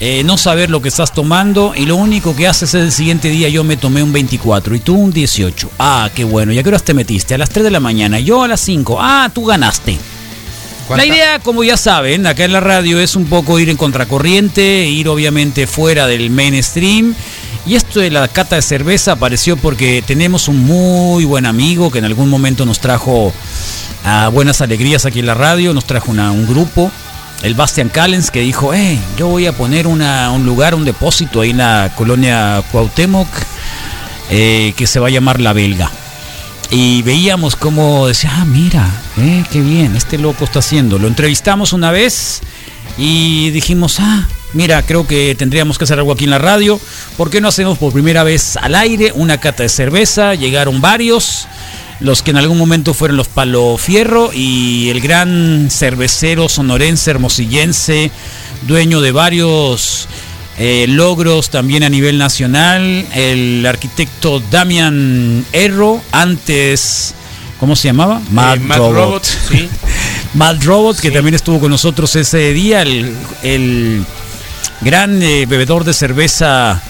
eh, 0.00 0.22
no 0.24 0.38
saber 0.38 0.70
lo 0.70 0.80
que 0.80 0.88
estás 0.88 1.12
tomando 1.12 1.72
y 1.76 1.84
lo 1.86 1.96
único 1.96 2.36
que 2.36 2.46
haces 2.46 2.74
es 2.74 2.82
el 2.84 2.92
siguiente 2.92 3.28
día 3.30 3.48
yo 3.48 3.64
me 3.64 3.76
tomé 3.76 4.02
un 4.02 4.12
24 4.12 4.74
y 4.76 4.80
tú 4.80 4.94
un 4.94 5.12
18. 5.12 5.70
Ah, 5.78 6.08
qué 6.14 6.24
bueno. 6.24 6.52
¿Y 6.52 6.58
a 6.58 6.62
qué 6.62 6.68
horas 6.68 6.84
te 6.84 6.94
metiste? 6.94 7.34
A 7.34 7.38
las 7.38 7.48
3 7.50 7.64
de 7.64 7.70
la 7.70 7.80
mañana, 7.80 8.20
yo 8.20 8.42
a 8.44 8.48
las 8.48 8.60
5. 8.60 8.96
Ah, 9.00 9.28
tú 9.34 9.44
ganaste. 9.44 9.92
La 9.92 10.86
¿Cuánta- 10.86 11.06
idea, 11.06 11.38
como 11.40 11.64
ya 11.64 11.76
saben, 11.76 12.26
acá 12.26 12.44
en 12.44 12.52
la 12.52 12.60
radio 12.60 12.98
es 13.00 13.14
un 13.16 13.26
poco 13.26 13.58
ir 13.58 13.68
en 13.68 13.76
contracorriente, 13.76 14.86
ir 14.88 15.08
obviamente 15.08 15.66
fuera 15.66 16.06
del 16.06 16.30
mainstream. 16.30 17.14
Y 17.66 17.74
esto 17.74 18.00
de 18.00 18.10
la 18.10 18.28
cata 18.28 18.56
de 18.56 18.62
cerveza 18.62 19.12
apareció 19.12 19.56
porque 19.58 20.02
tenemos 20.06 20.48
un 20.48 20.64
muy 20.64 21.24
buen 21.26 21.44
amigo 21.44 21.90
que 21.90 21.98
en 21.98 22.06
algún 22.06 22.30
momento 22.30 22.64
nos 22.64 22.78
trajo 22.78 23.34
a 24.04 24.28
buenas 24.28 24.62
alegrías 24.62 25.04
aquí 25.04 25.18
en 25.18 25.26
la 25.26 25.34
radio, 25.34 25.74
nos 25.74 25.84
trajo 25.84 26.10
una- 26.10 26.30
un 26.32 26.46
grupo, 26.46 26.90
el 27.42 27.54
Bastian 27.54 27.88
Callens, 27.88 28.30
que 28.30 28.40
dijo, 28.40 28.72
hey, 28.74 29.00
yo 29.16 29.28
voy 29.28 29.46
a 29.46 29.52
poner 29.52 29.86
una- 29.86 30.30
un 30.32 30.44
lugar, 30.44 30.74
un 30.74 30.84
depósito 30.84 31.40
ahí 31.40 31.50
en 31.50 31.58
la 31.58 31.92
colonia 31.96 32.62
Cuauhtémoc, 32.72 33.28
eh, 34.30 34.74
que 34.76 34.86
se 34.86 35.00
va 35.00 35.06
a 35.06 35.10
llamar 35.10 35.40
La 35.40 35.52
Belga. 35.52 35.90
Y 36.70 37.00
veíamos 37.02 37.56
cómo 37.56 38.06
decía, 38.08 38.30
ah, 38.34 38.44
mira, 38.44 38.90
eh, 39.16 39.44
qué 39.50 39.60
bien, 39.62 39.96
este 39.96 40.18
loco 40.18 40.44
está 40.44 40.58
haciendo. 40.58 40.98
Lo 40.98 41.08
entrevistamos 41.08 41.72
una 41.72 41.90
vez 41.92 42.40
y 42.98 43.48
dijimos, 43.50 44.00
ah, 44.00 44.26
mira, 44.52 44.82
creo 44.82 45.06
que 45.06 45.34
tendríamos 45.34 45.78
que 45.78 45.84
hacer 45.84 45.98
algo 45.98 46.12
aquí 46.12 46.24
en 46.24 46.30
la 46.30 46.38
radio. 46.38 46.78
¿Por 47.16 47.30
qué 47.30 47.40
no 47.40 47.48
hacemos 47.48 47.78
por 47.78 47.92
primera 47.94 48.22
vez 48.22 48.56
al 48.58 48.74
aire 48.74 49.12
una 49.14 49.38
cata 49.38 49.62
de 49.62 49.70
cerveza? 49.70 50.34
Llegaron 50.34 50.82
varios, 50.82 51.46
los 52.00 52.22
que 52.22 52.30
en 52.30 52.36
algún 52.36 52.58
momento 52.58 52.94
fueron 52.94 53.16
los 53.16 53.28
Palo 53.28 53.76
Fierro 53.76 54.30
y 54.32 54.88
el 54.90 55.00
gran 55.00 55.68
cervecero 55.70 56.48
sonorense, 56.48 57.10
hermosillense, 57.10 58.10
dueño 58.66 59.00
de 59.00 59.12
varios 59.12 60.06
eh, 60.58 60.86
logros 60.88 61.50
también 61.50 61.82
a 61.82 61.88
nivel 61.88 62.18
nacional. 62.18 63.06
El 63.14 63.64
arquitecto 63.66 64.40
Damian 64.50 65.44
Erro, 65.52 66.00
antes, 66.12 67.14
¿cómo 67.58 67.74
se 67.76 67.88
llamaba? 67.88 68.20
Mad, 68.30 68.56
Eh, 68.56 68.60
Mad 68.60 68.78
Robot. 68.78 68.94
Robot, 68.94 69.24
sí. 69.50 69.68
Mad 70.34 70.62
Robot, 70.62 71.00
que 71.00 71.10
también 71.10 71.34
estuvo 71.34 71.58
con 71.58 71.70
nosotros 71.70 72.14
ese 72.16 72.52
día. 72.52 72.82
El, 72.82 73.12
el 73.42 74.04
gran 74.82 75.20
eh, 75.22 75.46
bebedor 75.46 75.84
de 75.84 75.94
cerveza 75.94 76.80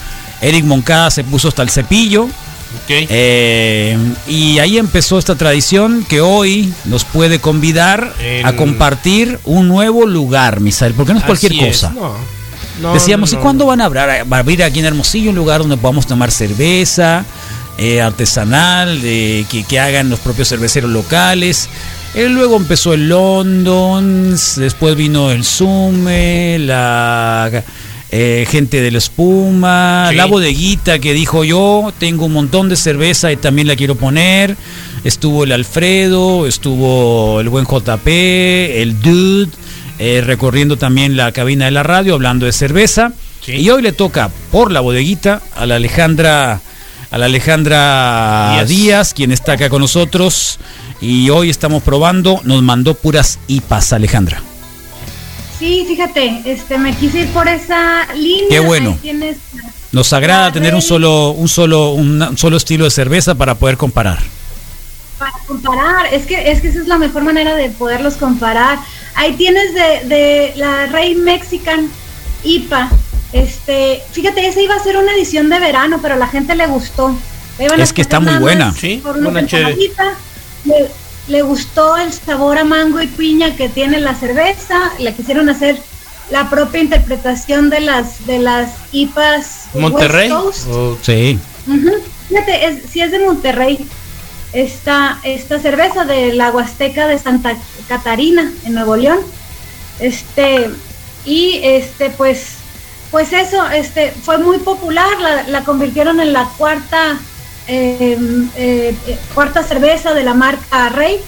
Eric 0.41 0.65
Moncada 0.65 1.11
se 1.11 1.25
puso 1.25 1.49
hasta 1.49 1.63
el 1.63 1.71
cepillo. 1.71 2.29
Eh, 2.89 3.97
y 4.27 4.59
ahí 4.59 4.79
empezó 4.79 5.19
esta 5.19 5.35
tradición 5.35 6.05
que 6.09 6.21
hoy 6.21 6.73
nos 6.85 7.05
puede 7.05 7.39
convidar 7.39 8.15
En- 8.21 8.47
a 8.47 8.57
compartir 8.57 9.39
un 9.45 9.69
nuevo 9.69 10.07
lugar, 10.07 10.61
Misael, 10.61 10.95
porque 10.95 11.13
no 11.13 11.19
es 11.19 11.25
cualquier 11.25 11.53
Así 11.53 11.61
es, 11.65 11.77
cosa. 11.81 11.91
no, 11.95 12.15
no, 12.81 12.95
Decíamos, 12.95 13.33
no, 13.33 13.39
¿y 13.39 13.43
cuándo 13.43 13.67
van 13.67 13.81
a 13.81 13.87
abrir, 13.87 14.03
va 14.33 14.37
a 14.37 14.41
abrir 14.41 14.63
aquí 14.63 14.79
en 14.81 14.85
Hermosillo 14.87 15.31
un 15.31 15.37
lugar 15.37 15.61
donde 15.61 15.77
podamos 15.77 16.07
tomar 16.07 16.31
cerveza 16.31 17.25
eh, 17.77 18.01
artesanal, 18.01 19.01
que, 19.01 19.65
que 19.69 19.79
hagan 19.81 20.09
los 20.11 20.21
propios 20.21 20.49
cerveceros 20.49 20.91
locales? 20.91 21.69
Eh, 22.15 22.29
luego 22.29 22.57
empezó 22.57 22.95
el 22.95 23.09
London, 23.09 24.35
después 24.57 24.97
vino 24.97 25.31
el 25.31 25.45
Sume, 25.45 26.59
la 26.59 27.63
eh, 28.11 28.47
gente 28.49 28.81
de 28.81 28.91
la 28.91 28.99
espuma, 28.99 30.11
la 30.15 30.25
bodeguita 30.25 30.99
que 30.99 31.13
dijo 31.13 31.45
yo 31.45 31.93
tengo 31.99 32.25
un 32.25 32.33
montón 32.33 32.71
de 32.71 32.77
cerveza 32.77 33.31
y 33.33 33.37
también 33.37 33.69
la 33.69 33.77
quiero 33.77 33.97
poner. 33.97 34.57
Estuvo 35.05 35.45
el 35.45 35.53
Alfredo, 35.53 36.47
estuvo 36.47 37.41
el 37.41 37.49
buen 37.51 37.67
JP, 37.67 38.07
el 38.07 39.01
Dude, 39.01 39.51
eh, 39.99 40.23
recorriendo 40.25 40.77
también 40.77 41.17
la 41.17 41.33
cabina 41.33 41.67
de 41.67 41.71
la 41.71 41.83
radio 41.83 42.15
hablando 42.15 42.47
de 42.47 42.53
cerveza. 42.53 43.13
Y 43.47 43.69
hoy 43.71 43.83
le 43.83 43.93
toca 43.93 44.31
por 44.51 44.73
la 44.73 44.81
bodeguita 44.81 45.41
a 45.55 45.65
la 45.67 45.77
Alejandra, 45.77 46.61
a 47.11 47.19
la 47.19 47.27
Alejandra 47.27 48.65
Díaz, 48.67 49.15
quien 49.15 49.33
está 49.33 49.53
acá 49.53 49.69
con 49.69 49.81
nosotros. 49.81 50.59
Y 51.01 51.31
hoy 51.31 51.49
estamos 51.49 51.83
probando, 51.83 52.41
nos 52.45 52.63
mandó 52.63 52.95
puras 52.95 53.39
IPAs, 53.49 53.93
Alejandra. 53.93 54.43
Sí, 55.59 55.85
fíjate, 55.89 56.43
este, 56.45 56.79
me 56.79 56.95
quise 56.95 57.21
ir 57.21 57.29
por 57.29 57.49
esa 57.49 58.07
línea. 58.15 58.49
Qué 58.49 58.61
bueno. 58.61 58.97
Nos 59.91 60.13
agrada 60.13 60.53
tener 60.53 60.75
un 60.75 60.83
solo, 60.83 61.31
un 61.31 61.49
solo, 61.49 61.91
un 61.91 62.37
solo 62.37 62.57
estilo 62.57 62.85
de 62.85 62.91
cerveza 62.91 63.35
para 63.35 63.55
poder 63.55 63.77
comparar. 63.77 64.19
Para 65.19 65.33
comparar, 65.47 66.07
es 66.13 66.27
que, 66.27 66.53
es 66.53 66.61
que 66.61 66.69
esa 66.69 66.81
es 66.81 66.87
la 66.87 66.99
mejor 66.99 67.25
manera 67.25 67.57
de 67.57 67.71
poderlos 67.71 68.15
comparar. 68.15 68.79
Ahí 69.15 69.33
tienes 69.33 69.75
de, 69.75 70.07
de 70.07 70.53
la 70.57 70.87
Rey 70.87 71.15
Mexican 71.17 71.91
IPA. 72.45 72.91
Este, 73.33 74.03
fíjate, 74.13 74.47
esa 74.47 74.61
iba 74.61 74.77
a 74.77 74.83
ser 74.83 74.97
una 74.97 75.13
edición 75.15 75.49
de 75.49 75.59
verano, 75.59 75.99
pero 76.01 76.15
a 76.15 76.19
la 76.19 76.29
gente 76.29 76.55
le 76.55 76.67
gustó. 76.67 77.17
Es 77.59 77.93
que 77.93 78.03
está 78.03 78.21
muy 78.21 78.37
buena. 78.39 78.73
Sí, 78.73 79.03
una 79.05 79.41
le 81.29 81.43
gustó 81.43 81.97
el 81.97 82.13
sabor 82.13 82.59
a 82.59 82.65
mango 82.65 83.01
y 83.01 83.07
piña 83.07 83.55
que 83.55 83.69
tiene 83.69 84.01
la 84.01 84.15
cerveza, 84.15 84.93
le 84.99 85.15
quisieron 85.15 85.49
hacer 85.49 85.79
la 86.31 86.51
propia 86.51 86.81
interpretación 86.81 87.71
de 87.71 87.81
las 87.81 88.27
de 88.27 88.39
las 88.39 88.71
IPAs 88.93 89.69
Monterrey. 89.75 90.31
Oh, 90.31 90.97
sí. 91.01 91.39
Fíjate, 92.29 92.83
si 92.91 93.01
es 93.01 93.11
de 93.11 93.21
Monterrey, 93.21 93.87
esta, 94.53 95.19
esta 95.25 95.59
cerveza 95.59 96.05
de 96.05 96.35
la 96.35 96.51
Huasteca 96.51 97.07
de 97.07 97.19
Santa 97.19 97.57
Catarina, 97.89 98.53
en 98.65 98.75
Nuevo 98.75 98.97
León. 98.97 99.19
Este, 100.01 100.71
y 101.25 101.61
este, 101.63 102.11
pues, 102.11 102.57
pues 103.11 103.33
eso, 103.33 103.69
este, 103.71 104.11
fue 104.11 104.39
muy 104.39 104.59
popular, 104.59 105.21
la, 105.21 105.43
la 105.45 105.65
convirtieron 105.65 106.21
en 106.21 106.33
la 106.33 106.45
cuarta 106.57 107.19
Em, 107.71 108.49
eh, 108.57 108.95
cuarta 109.35 109.63
cerveza 109.63 110.15
de 110.15 110.25
la 110.25 110.33
marca 110.33 110.89
Rey. 110.89 111.19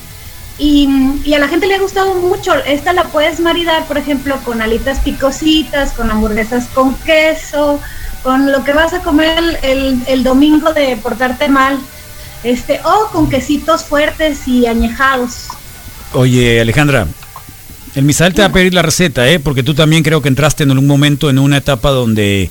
Y, 0.58 0.88
a 1.34 1.38
la 1.38 1.48
gente 1.48 1.66
le 1.66 1.74
ha 1.74 1.78
gustado 1.78 2.14
mucho. 2.14 2.54
Esta 2.64 2.92
la 2.92 3.04
puedes 3.04 3.40
maridar, 3.40 3.86
por 3.86 3.98
ejemplo, 3.98 4.38
con 4.44 4.62
alitas 4.62 5.00
picositas, 5.00 5.92
con 5.92 6.10
hamburguesas 6.10 6.66
con 6.74 6.94
queso, 6.96 7.80
con 8.22 8.50
lo 8.50 8.64
que 8.64 8.72
vas 8.72 8.92
a 8.94 9.00
comer 9.00 9.58
el, 9.62 10.22
domingo 10.22 10.72
de 10.72 10.96
portarte 10.96 11.48
mal, 11.48 11.78
este, 12.42 12.80
o 12.84 13.08
con 13.12 13.28
quesitos 13.30 13.84
fuertes 13.84 14.46
y 14.48 14.66
añejados. 14.66 15.48
Oye, 16.12 16.60
Alejandra, 16.60 17.06
el 17.94 18.04
Misael 18.04 18.34
te 18.34 18.42
va 18.42 18.48
a 18.48 18.52
pedir 18.52 18.74
la 18.74 18.82
receta, 18.82 19.28
¿eh? 19.28 19.40
porque 19.40 19.62
tú 19.62 19.74
también 19.74 20.02
creo 20.02 20.20
que 20.20 20.28
entraste 20.28 20.64
en 20.64 20.70
algún 20.72 20.86
momento 20.86 21.30
en 21.30 21.38
una 21.38 21.58
etapa 21.58 21.90
donde 21.90 22.50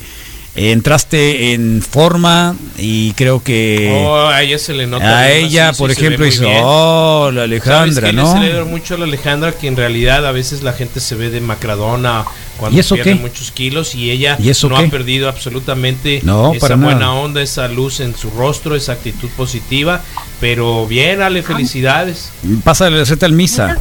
entraste 0.59 1.53
en 1.53 1.81
forma 1.81 2.55
y 2.77 3.13
creo 3.13 3.43
que 3.43 4.03
oh, 4.05 4.27
a 4.27 4.41
ella 4.41 4.59
se 4.59 4.73
le 4.73 4.87
nota 4.87 5.19
a 5.19 5.31
ella 5.31 5.71
por 5.73 5.91
ejemplo 5.91 6.25
hizo 6.25 6.47
oh 6.47 7.31
la 7.31 7.43
Alejandra 7.43 8.11
no 8.11 8.33
le 8.33 8.41
celebro 8.41 8.65
mucho 8.65 8.95
a 8.95 8.97
la 8.97 9.05
Alejandra 9.05 9.53
que 9.53 9.67
en 9.67 9.75
realidad 9.75 10.25
a 10.25 10.31
veces 10.31 10.61
la 10.63 10.73
gente 10.73 10.99
se 10.99 11.15
ve 11.15 11.29
de 11.29 11.39
macradona 11.41 12.25
cuando 12.57 12.81
pierde 12.81 13.15
muchos 13.15 13.51
kilos 13.51 13.95
y 13.95 14.11
ella 14.11 14.37
no 14.67 14.77
ha 14.77 14.87
perdido 14.87 15.29
absolutamente 15.29 16.19
no, 16.23 16.53
esa 16.53 16.75
buena 16.75 17.13
onda 17.13 17.41
esa 17.41 17.67
luz 17.69 18.01
en 18.01 18.15
su 18.15 18.29
rostro 18.31 18.75
esa 18.75 18.93
actitud 18.93 19.29
positiva. 19.37 20.01
Pero 20.39 20.87
bien 20.87 21.21
Ale 21.21 21.43
felicidades. 21.43 22.31
Pasa 22.63 22.89
la 22.89 22.97
receta 22.97 23.25
al 23.25 23.33
misa. 23.33 23.77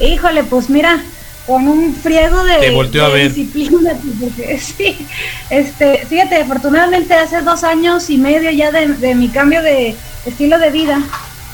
Híjole 0.00 0.44
pues 0.44 0.68
mira 0.68 1.02
con 1.46 1.68
un 1.68 1.94
friego 1.94 2.42
de, 2.44 3.28
disciplina. 3.28 3.92
sí, 4.60 5.06
este, 5.48 6.04
fíjate, 6.06 6.42
afortunadamente 6.42 7.14
hace 7.14 7.40
dos 7.42 7.62
años 7.62 8.10
y 8.10 8.18
medio 8.18 8.50
ya 8.50 8.72
de, 8.72 9.14
mi 9.14 9.28
cambio 9.28 9.62
de 9.62 9.94
estilo 10.24 10.58
de 10.58 10.70
vida, 10.70 11.00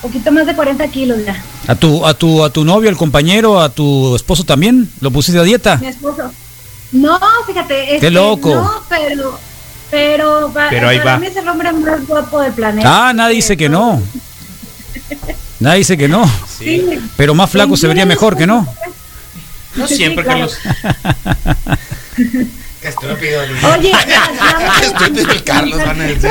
poquito 0.01 0.33
más 0.33 0.47
de 0.47 0.55
40 0.55 0.89
kilos 0.89 1.19
ya. 1.25 1.37
¿A 1.67 1.75
tu, 1.75 2.07
a 2.07 2.15
tu, 2.15 2.43
a 2.43 2.51
tu 2.51 2.65
novio, 2.65 2.89
al 2.89 2.97
compañero, 2.97 3.61
a 3.61 3.69
tu 3.69 4.17
esposo 4.17 4.45
también? 4.45 4.91
¿Lo 5.01 5.11
pusiste 5.11 5.39
a 5.39 5.43
dieta? 5.43 5.77
Mi 5.77 5.89
esposo. 5.89 6.33
No, 6.93 7.19
fíjate. 7.47 7.75
Qué 7.87 7.95
este, 7.97 8.11
loco. 8.11 8.55
No, 8.55 8.83
pero, 8.89 9.39
pero, 9.91 10.53
pero 10.71 10.89
ahí 10.89 10.99
para 10.99 11.13
va. 11.13 11.19
mí 11.19 11.27
es 11.27 11.37
el 11.37 11.49
hombre 11.49 11.73
más 11.73 12.07
guapo 12.07 12.41
del 12.41 12.53
planeta. 12.53 13.09
Ah, 13.09 13.13
nadie 13.13 13.37
dice 13.37 13.57
que 13.57 13.69
no. 13.69 14.03
Nadie 15.61 15.79
dice 15.79 15.97
que 15.97 16.09
no. 16.09 16.29
Sí. 16.59 16.85
Pero 17.17 17.35
más 17.35 17.49
flaco 17.49 17.77
se 17.77 17.87
vería 17.87 18.05
mejor 18.05 18.37
que 18.37 18.49
no. 18.49 18.67
No 19.77 19.89
siempre, 19.89 20.25
Carlos. 20.25 20.59
Estúpido. 22.83 23.43
Oye, 23.73 23.93
estúpido 24.83 25.33
el 25.33 25.45
Carlos, 25.45 25.79
van 25.79 26.01
a 26.01 26.05
decir. 26.05 26.31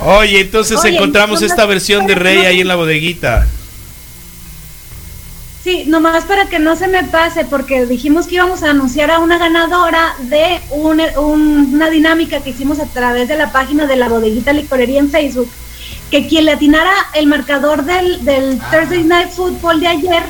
Oye, 0.00 0.40
entonces 0.40 0.84
encontramos 0.84 1.42
esta 1.42 1.66
versión 1.66 2.06
de 2.06 2.14
Rey 2.14 2.46
ahí 2.46 2.60
en 2.60 2.68
la 2.68 2.76
bodeguita. 2.76 3.46
Sí, 5.62 5.84
nomás 5.86 6.24
para 6.24 6.48
que 6.48 6.58
no 6.58 6.76
se 6.76 6.88
me 6.88 7.02
pase, 7.04 7.44
porque 7.44 7.86
dijimos 7.86 8.26
que 8.28 8.36
íbamos 8.36 8.62
a 8.62 8.70
anunciar 8.70 9.10
a 9.10 9.18
una 9.18 9.36
ganadora 9.36 10.14
de 10.20 10.60
una 10.70 11.90
dinámica 11.90 12.40
que 12.40 12.50
hicimos 12.50 12.78
a 12.78 12.86
través 12.86 13.28
de 13.28 13.36
la 13.36 13.50
página 13.50 13.86
de 13.86 13.96
la 13.96 14.08
bodeguita 14.08 14.52
licorería 14.52 15.00
en 15.00 15.10
Facebook 15.10 15.50
que 16.10 16.26
quien 16.26 16.44
le 16.44 16.52
atinara 16.52 16.92
el 17.14 17.26
marcador 17.26 17.84
del, 17.84 18.24
del 18.24 18.58
Thursday 18.70 19.04
Night 19.04 19.30
Football 19.30 19.80
de 19.80 19.88
ayer 19.88 20.22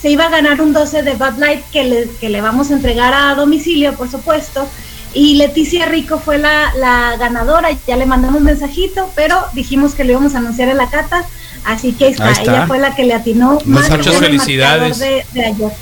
se 0.00 0.10
iba 0.10 0.26
a 0.26 0.30
ganar 0.30 0.60
un 0.60 0.72
12 0.72 1.02
de 1.02 1.14
Bud 1.14 1.38
Light 1.38 1.62
que 1.70 1.84
le, 1.84 2.08
que 2.20 2.30
le 2.30 2.40
vamos 2.40 2.70
a 2.70 2.74
entregar 2.74 3.12
a 3.12 3.34
domicilio, 3.34 3.94
por 3.94 4.10
supuesto. 4.10 4.66
Y 5.12 5.34
Leticia 5.34 5.86
Rico 5.86 6.18
fue 6.18 6.38
la, 6.38 6.72
la 6.76 7.16
ganadora, 7.18 7.68
ya 7.86 7.96
le 7.96 8.06
mandamos 8.06 8.38
un 8.38 8.44
mensajito, 8.44 9.10
pero 9.14 9.44
dijimos 9.52 9.94
que 9.94 10.04
lo 10.04 10.12
íbamos 10.12 10.34
a 10.34 10.38
anunciar 10.38 10.68
en 10.68 10.78
la 10.78 10.88
cata, 10.88 11.24
así 11.64 11.92
que 11.92 12.08
está, 12.08 12.30
ella 12.30 12.66
fue 12.66 12.78
la 12.78 12.94
que 12.94 13.04
le 13.04 13.14
atinó 13.14 13.58
más 13.64 13.90
muchas 13.90 14.16
felicidades 14.16 14.98
de, 15.00 15.26
de 15.32 15.44
ayer. 15.44 15.72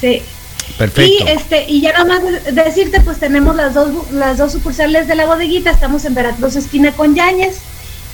Sí. 0.00 0.22
Perfecto. 0.76 1.10
Y 1.10 1.28
este 1.28 1.64
y 1.68 1.80
ya 1.80 1.92
nada 1.92 2.04
más 2.04 2.22
decirte, 2.54 3.00
pues 3.00 3.18
tenemos 3.18 3.56
las 3.56 3.74
dos 3.74 4.10
las 4.12 4.38
dos 4.38 4.52
sucursales 4.52 5.06
de 5.08 5.14
la 5.14 5.26
bodeguita, 5.26 5.70
estamos 5.70 6.04
en 6.04 6.14
Veracruz 6.14 6.56
esquina 6.56 6.92
con 6.92 7.14
Yañez 7.14 7.58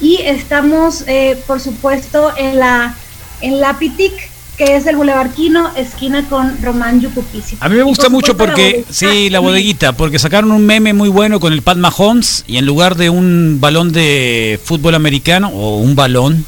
y 0.01 0.17
estamos, 0.23 1.05
eh, 1.07 1.43
por 1.47 1.61
supuesto, 1.61 2.33
en 2.37 2.59
la, 2.59 2.95
en 3.41 3.61
la 3.61 3.79
Pitic, 3.79 4.13
que 4.57 4.77
es 4.77 4.87
el 4.87 4.97
Boulevardino, 4.97 5.71
esquina 5.77 6.29
con 6.29 6.63
Román 6.63 7.01
Yucupici. 7.01 7.57
A 7.61 7.69
mí 7.69 7.77
me 7.77 7.83
gusta 7.83 8.09
mucho 8.09 8.37
porque, 8.37 8.85
sí, 8.89 9.31
la 9.31 9.41
bodeguita, 9.41 9.93
porque 9.93 10.19
sacaron 10.19 10.53
un 10.53 10.65
meme 10.65 10.93
muy 10.93 11.09
bueno 11.09 11.41
con 11.41 11.53
el 11.53 11.63
Pat 11.63 11.77
Mahomes 11.77 12.45
y 12.47 12.59
en 12.59 12.67
lugar 12.67 12.97
de 12.97 13.11
un 13.11 13.59
balón 13.61 13.93
de 13.93 14.61
fútbol 14.63 14.95
americano 14.95 15.49
o 15.49 15.79
un 15.79 15.97
balón 15.97 16.45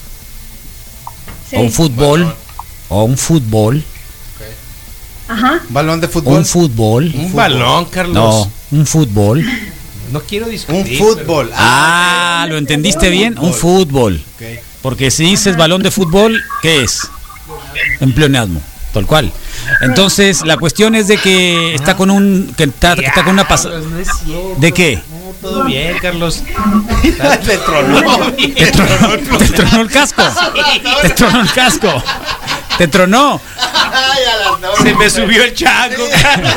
o 1.52 1.60
un 1.60 1.72
fútbol 1.72 2.34
o 2.88 3.04
un 3.04 3.16
fútbol. 3.16 3.82
Ajá. 5.28 5.60
Balón 5.70 6.00
de 6.00 6.06
fútbol. 6.06 6.38
Un 6.38 6.44
fútbol. 6.44 7.12
Un, 7.12 7.34
balón, 7.34 7.86
Carlos. 7.86 8.14
No, 8.14 8.50
un 8.78 8.86
fútbol. 8.86 9.44
No 10.10 10.20
quiero 10.20 10.46
discutir. 10.48 11.00
Un 11.00 11.08
fútbol. 11.08 11.50
Ah, 11.54 12.46
¿lo 12.48 12.58
entendiste 12.58 13.10
bien? 13.10 13.38
Un 13.38 13.52
fútbol. 13.52 14.22
Porque 14.82 15.10
si 15.10 15.24
dices 15.24 15.56
balón 15.56 15.82
de 15.82 15.90
fútbol, 15.90 16.40
¿qué 16.62 16.84
es? 16.84 17.08
Empleonasmo, 18.00 18.60
tal 18.92 19.06
cual. 19.06 19.32
Entonces, 19.80 20.44
la 20.44 20.56
cuestión 20.56 20.94
es 20.94 21.08
de 21.08 21.16
que 21.18 21.74
está 21.74 21.96
con 21.96 22.10
un 22.10 22.54
que 22.56 22.64
está, 22.64 22.94
con 23.24 23.28
una 23.34 23.48
pasada. 23.48 23.80
¿De 24.58 24.72
qué? 24.72 25.02
todo 25.40 25.64
bien, 25.64 25.96
Carlos. 26.00 26.42
te 27.44 27.58
tronó. 27.58 28.32
Te 28.36 28.66
tronó, 29.48 29.82
el 29.82 29.90
casco. 29.90 30.22
Te 31.02 31.10
tronó 31.10 31.42
el 31.42 31.52
casco. 31.52 32.02
Te 32.78 32.88
tronó. 32.88 33.40
Se 34.82 34.94
me 34.94 35.10
subió 35.10 35.44
el 35.44 35.54
chango, 35.54 36.04
Carlos. 36.22 36.54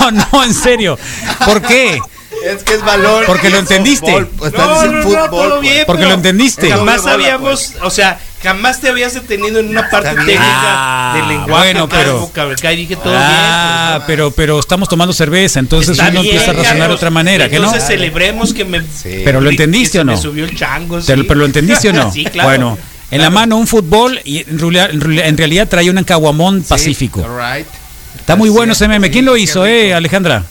No, 0.00 0.10
no, 0.10 0.44
en 0.44 0.54
serio. 0.54 0.98
¿Por 1.44 1.62
qué? 1.62 2.00
Es 2.44 2.62
que 2.64 2.74
es 2.74 2.82
valor. 2.82 3.24
Porque 3.26 3.50
lo 3.50 3.58
entendiste. 3.58 4.26
Pues, 4.36 4.52
no, 4.52 4.86
no, 4.86 5.02
no, 5.02 5.30
todo 5.30 5.60
bien, 5.60 5.84
Porque 5.86 6.04
lo 6.04 6.14
entendiste. 6.14 6.70
Jamás 6.70 7.06
habíamos, 7.06 7.74
o 7.82 7.90
sea, 7.90 8.18
jamás 8.42 8.80
te 8.80 8.88
habías 8.88 9.14
detenido 9.14 9.60
en 9.60 9.68
una 9.68 9.88
parte 9.88 10.10
técnica 10.10 10.40
ah, 10.42 11.12
del 11.16 11.28
lenguaje. 11.28 11.72
Bueno, 11.74 11.88
pero. 11.88 12.30
Y 12.72 12.76
dije 12.76 12.96
todo 12.96 13.14
ah, 13.16 13.94
bien. 13.96 14.04
pero, 14.06 14.30
pero 14.32 14.58
estamos 14.58 14.88
tomando 14.88 15.12
cerveza, 15.12 15.60
entonces 15.60 15.98
uno 15.98 16.20
empieza 16.20 16.50
a 16.50 16.54
razonar 16.54 16.88
de 16.88 16.94
otra 16.94 17.10
manera, 17.10 17.48
¿que 17.48 17.58
no? 17.58 17.66
Entonces 17.66 17.86
celebremos 17.86 18.52
que 18.52 18.64
me. 18.64 18.82
Pero 19.02 19.40
lo 19.40 19.50
entendiste 19.50 20.00
o 20.00 20.04
no. 20.04 20.12
Me 20.12 20.18
subió 20.18 20.44
el 20.44 20.56
chango. 20.56 20.98
Pero 21.06 21.34
lo 21.34 21.44
entendiste 21.44 21.90
o 21.90 21.92
no. 21.92 22.12
sí, 22.12 22.24
claro. 22.24 22.48
Bueno. 22.48 22.78
En 23.12 23.20
la 23.20 23.30
mano 23.30 23.58
un 23.58 23.66
fútbol 23.66 24.18
y 24.24 24.38
en 24.48 25.36
realidad, 25.36 25.68
trae 25.68 25.90
un 25.90 26.02
caguamón 26.02 26.62
pacífico. 26.62 27.24
Está 28.18 28.36
muy 28.36 28.48
bueno 28.50 28.72
ese 28.72 28.88
meme. 28.88 29.10
¿Quién 29.10 29.24
lo 29.26 29.36
hizo, 29.36 29.66
eh, 29.66 29.92
Alejandra? 29.92 30.44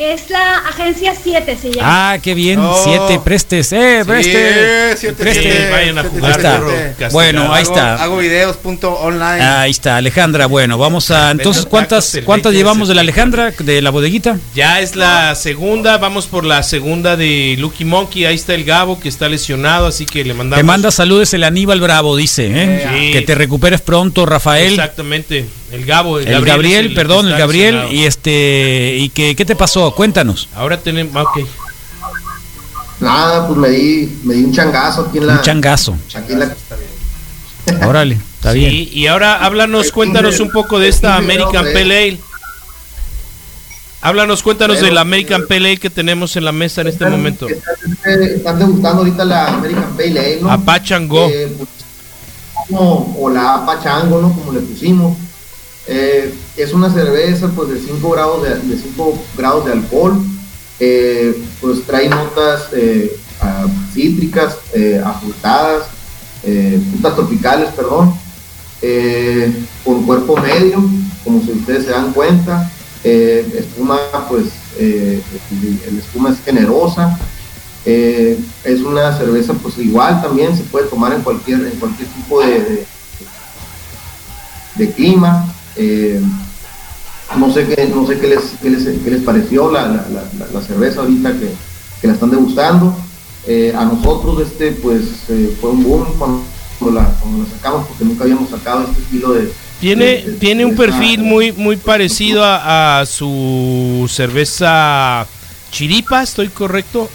Es 0.00 0.30
la 0.30 0.60
agencia 0.60 1.14
7, 1.14 1.58
se 1.60 1.72
llama. 1.72 2.12
Ah, 2.12 2.18
qué 2.22 2.32
bien. 2.32 2.58
7 2.84 3.20
prestes. 3.22 3.70
Eh, 3.74 4.02
prestes. 4.06 4.98
Sí, 4.98 5.08
Prestes. 5.08 5.70
vayan 5.70 5.98
a 5.98 6.04
jugar, 6.04 6.24
Ahí 6.24 6.36
está. 6.38 7.08
Bueno, 7.10 7.52
ahí 7.52 7.62
está. 7.64 8.02
Hago 8.02 8.16
videos 8.16 8.56
punto 8.56 8.94
online. 8.94 9.42
Ahí 9.42 9.70
está, 9.70 9.98
Alejandra. 9.98 10.46
Bueno, 10.46 10.78
vamos 10.78 11.10
a. 11.10 11.30
Entonces, 11.30 11.66
¿cuántas, 11.66 12.18
cuántas 12.24 12.44
20 12.44 12.48
de 12.52 12.56
llevamos 12.56 12.88
de 12.88 12.94
la. 12.94 13.02
Alejandra, 13.02 13.52
de 13.58 13.82
la 13.82 13.90
bodeguita? 13.90 14.38
Ya 14.54 14.80
es 14.80 14.96
la 14.96 15.34
segunda, 15.34 15.98
vamos 15.98 16.26
por 16.28 16.46
la 16.46 16.62
segunda 16.62 17.18
de 17.18 17.56
Lucky 17.58 17.84
Monkey. 17.84 18.24
Ahí 18.24 18.36
está 18.36 18.54
el 18.54 18.64
Gabo 18.64 19.00
que 19.00 19.10
está 19.10 19.28
lesionado, 19.28 19.86
así 19.86 20.06
que 20.06 20.24
le 20.24 20.32
mandamos. 20.32 20.60
Te 20.60 20.64
manda 20.64 20.90
saludos 20.90 21.34
el 21.34 21.44
Aníbal 21.44 21.82
Bravo, 21.82 22.16
dice. 22.16 22.46
¿eh? 22.50 22.88
Sí. 22.90 23.12
Que 23.12 23.20
te 23.20 23.34
recuperes 23.34 23.82
pronto, 23.82 24.24
Rafael. 24.24 24.72
Exactamente, 24.72 25.44
el 25.72 25.84
Gabo. 25.86 26.18
El 26.18 26.44
Gabriel, 26.44 26.84
es 26.86 26.90
el 26.90 26.94
perdón, 26.94 27.20
que 27.22 27.26
el 27.28 27.32
está 27.32 27.38
Gabriel. 27.40 27.86
Y 27.92 28.04
este. 28.04 28.96
¿Y 28.98 29.08
qué, 29.10 29.34
qué 29.36 29.44
te 29.44 29.56
pasó? 29.56 29.92
Cuéntanos. 29.94 30.48
Ahora 30.54 30.78
tenemos. 30.78 31.14
ah, 31.16 31.22
Ok. 31.22 31.46
Nada, 33.00 33.46
pues 33.46 33.58
me 33.58 33.68
di, 33.70 34.18
me 34.24 34.34
di 34.34 34.44
un 34.44 34.52
changazo 34.52 35.06
aquí 35.08 35.18
en 35.18 35.26
la. 35.26 35.34
Un 35.34 35.42
changazo. 35.42 35.96
Aquí 36.14 36.32
en 36.32 36.40
la 36.40 36.54
Órale, 37.86 38.18
está 38.34 38.52
bien. 38.52 38.70
Sí, 38.70 38.90
y 38.92 39.06
ahora 39.06 39.44
háblanos, 39.44 39.90
cuéntanos 39.92 40.40
un 40.40 40.50
poco 40.50 40.78
de 40.78 40.88
esta 40.88 41.16
American 41.16 41.64
Pale 41.72 41.98
Ale. 41.98 42.20
Háblanos, 44.02 44.42
cuéntanos 44.42 44.80
de 44.80 44.90
la 44.90 45.02
American 45.02 45.46
Pale 45.46 45.68
Ale 45.68 45.76
que 45.78 45.90
tenemos 45.90 46.34
en 46.36 46.44
la 46.44 46.52
mesa 46.52 46.80
en 46.80 46.88
este 46.88 47.04
Están- 47.04 47.12
momento. 47.18 47.46
Están, 47.48 48.22
están 48.22 48.58
degustando 48.58 48.98
ahorita 49.02 49.24
la 49.24 49.46
American 49.48 49.96
Pale 49.96 50.18
Ale, 50.20 50.38
¿no? 50.40 50.50
Apachango. 50.50 51.28
Eh, 51.28 51.52
pues, 51.56 51.68
o 53.18 53.30
la 53.30 53.54
Apachango, 53.56 54.20
¿no? 54.20 54.32
Como 54.32 54.52
le 54.52 54.60
pusimos. 54.60 55.16
Eh, 55.92 56.32
es 56.56 56.72
una 56.72 56.88
cerveza 56.88 57.48
pues 57.48 57.68
de 57.70 57.80
5 57.80 58.10
grados 58.10 58.44
de, 58.44 58.78
5 58.78 59.24
grados 59.36 59.66
de 59.66 59.72
alcohol. 59.72 60.22
Eh, 60.78 61.36
pues 61.60 61.84
trae 61.84 62.08
notas 62.08 62.68
eh, 62.72 63.18
ah, 63.40 63.66
cítricas, 63.92 64.56
afrutadas, 65.04 65.88
frutas 66.92 67.16
tropicales, 67.16 67.70
perdón. 67.70 68.14
Con 69.84 70.06
cuerpo 70.06 70.36
medio, 70.36 70.80
como 71.24 71.42
si 71.42 71.50
ustedes 71.50 71.86
se 71.86 71.90
dan 71.90 72.12
cuenta. 72.12 72.70
Espuma, 73.02 73.98
pues, 74.28 74.46
el 74.78 75.98
espuma 75.98 76.30
es 76.30 76.40
generosa. 76.44 77.18
Es 77.84 78.80
una 78.80 79.18
cerveza, 79.18 79.54
pues 79.54 79.76
igual 79.78 80.22
también 80.22 80.56
se 80.56 80.62
puede 80.62 80.86
tomar 80.86 81.12
en 81.12 81.22
cualquier, 81.22 81.66
en 81.66 81.78
cualquier 81.80 82.08
tipo 82.08 82.40
de, 82.40 82.86
de 84.76 84.92
clima. 84.92 85.52
Eh, 85.82 86.20
no 87.38 87.52
sé 87.54 87.66
qué, 87.66 87.86
no 87.86 88.06
sé 88.06 88.18
qué 88.18 88.26
les, 88.26 88.40
qué 88.60 88.68
les, 88.70 88.82
qué 89.02 89.10
les 89.10 89.22
pareció 89.22 89.70
la, 89.70 89.82
la, 89.86 90.04
la- 90.12 90.46
la 90.52 90.60
cerveza 90.66 91.00
ahorita 91.00 91.32
que, 91.32 91.50
que 92.00 92.06
la 92.06 92.12
están 92.14 92.30
degustando. 92.30 92.94
Eh, 93.46 93.72
a 93.74 93.84
nosotros 93.86 94.46
este 94.46 94.72
pues 94.72 95.02
eh, 95.30 95.56
fue 95.60 95.70
un 95.70 95.82
boom 95.82 96.04
cuando 96.18 96.42
la, 96.92 97.06
cuando 97.20 97.44
la 97.44 97.50
sacamos 97.56 97.86
porque 97.88 98.04
nunca 98.04 98.24
habíamos 98.24 98.50
sacado 98.50 98.82
este 98.84 99.00
estilo 99.00 99.32
de, 99.32 99.50
Tiene, 99.80 100.04
de- 100.04 100.22
de 100.22 100.32
tiene 100.34 100.64
un 100.66 100.76
perfil 100.76 101.20
muy, 101.22 101.52
muy 101.52 101.76
parecido 101.76 102.44
a, 102.44 103.00
a 103.00 103.06
su 103.06 104.06
cerveza 104.12 105.26
Chiripa, 105.70 106.22
¿estoy 106.22 106.48
correcto? 106.48 107.08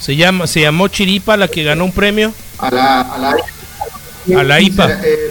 Se 0.00 0.16
llama, 0.16 0.46
se 0.48 0.62
llamó 0.62 0.88
Chiripa 0.88 1.36
la 1.36 1.46
que 1.48 1.62
ganó 1.62 1.84
un 1.84 1.92
premio. 1.92 2.32
a 2.58 2.70
la, 2.70 3.00
a 3.02 3.18
la, 3.18 3.36
A 4.40 4.42
la 4.42 4.60
IPA. 4.60 4.90
Eh, 5.04 5.30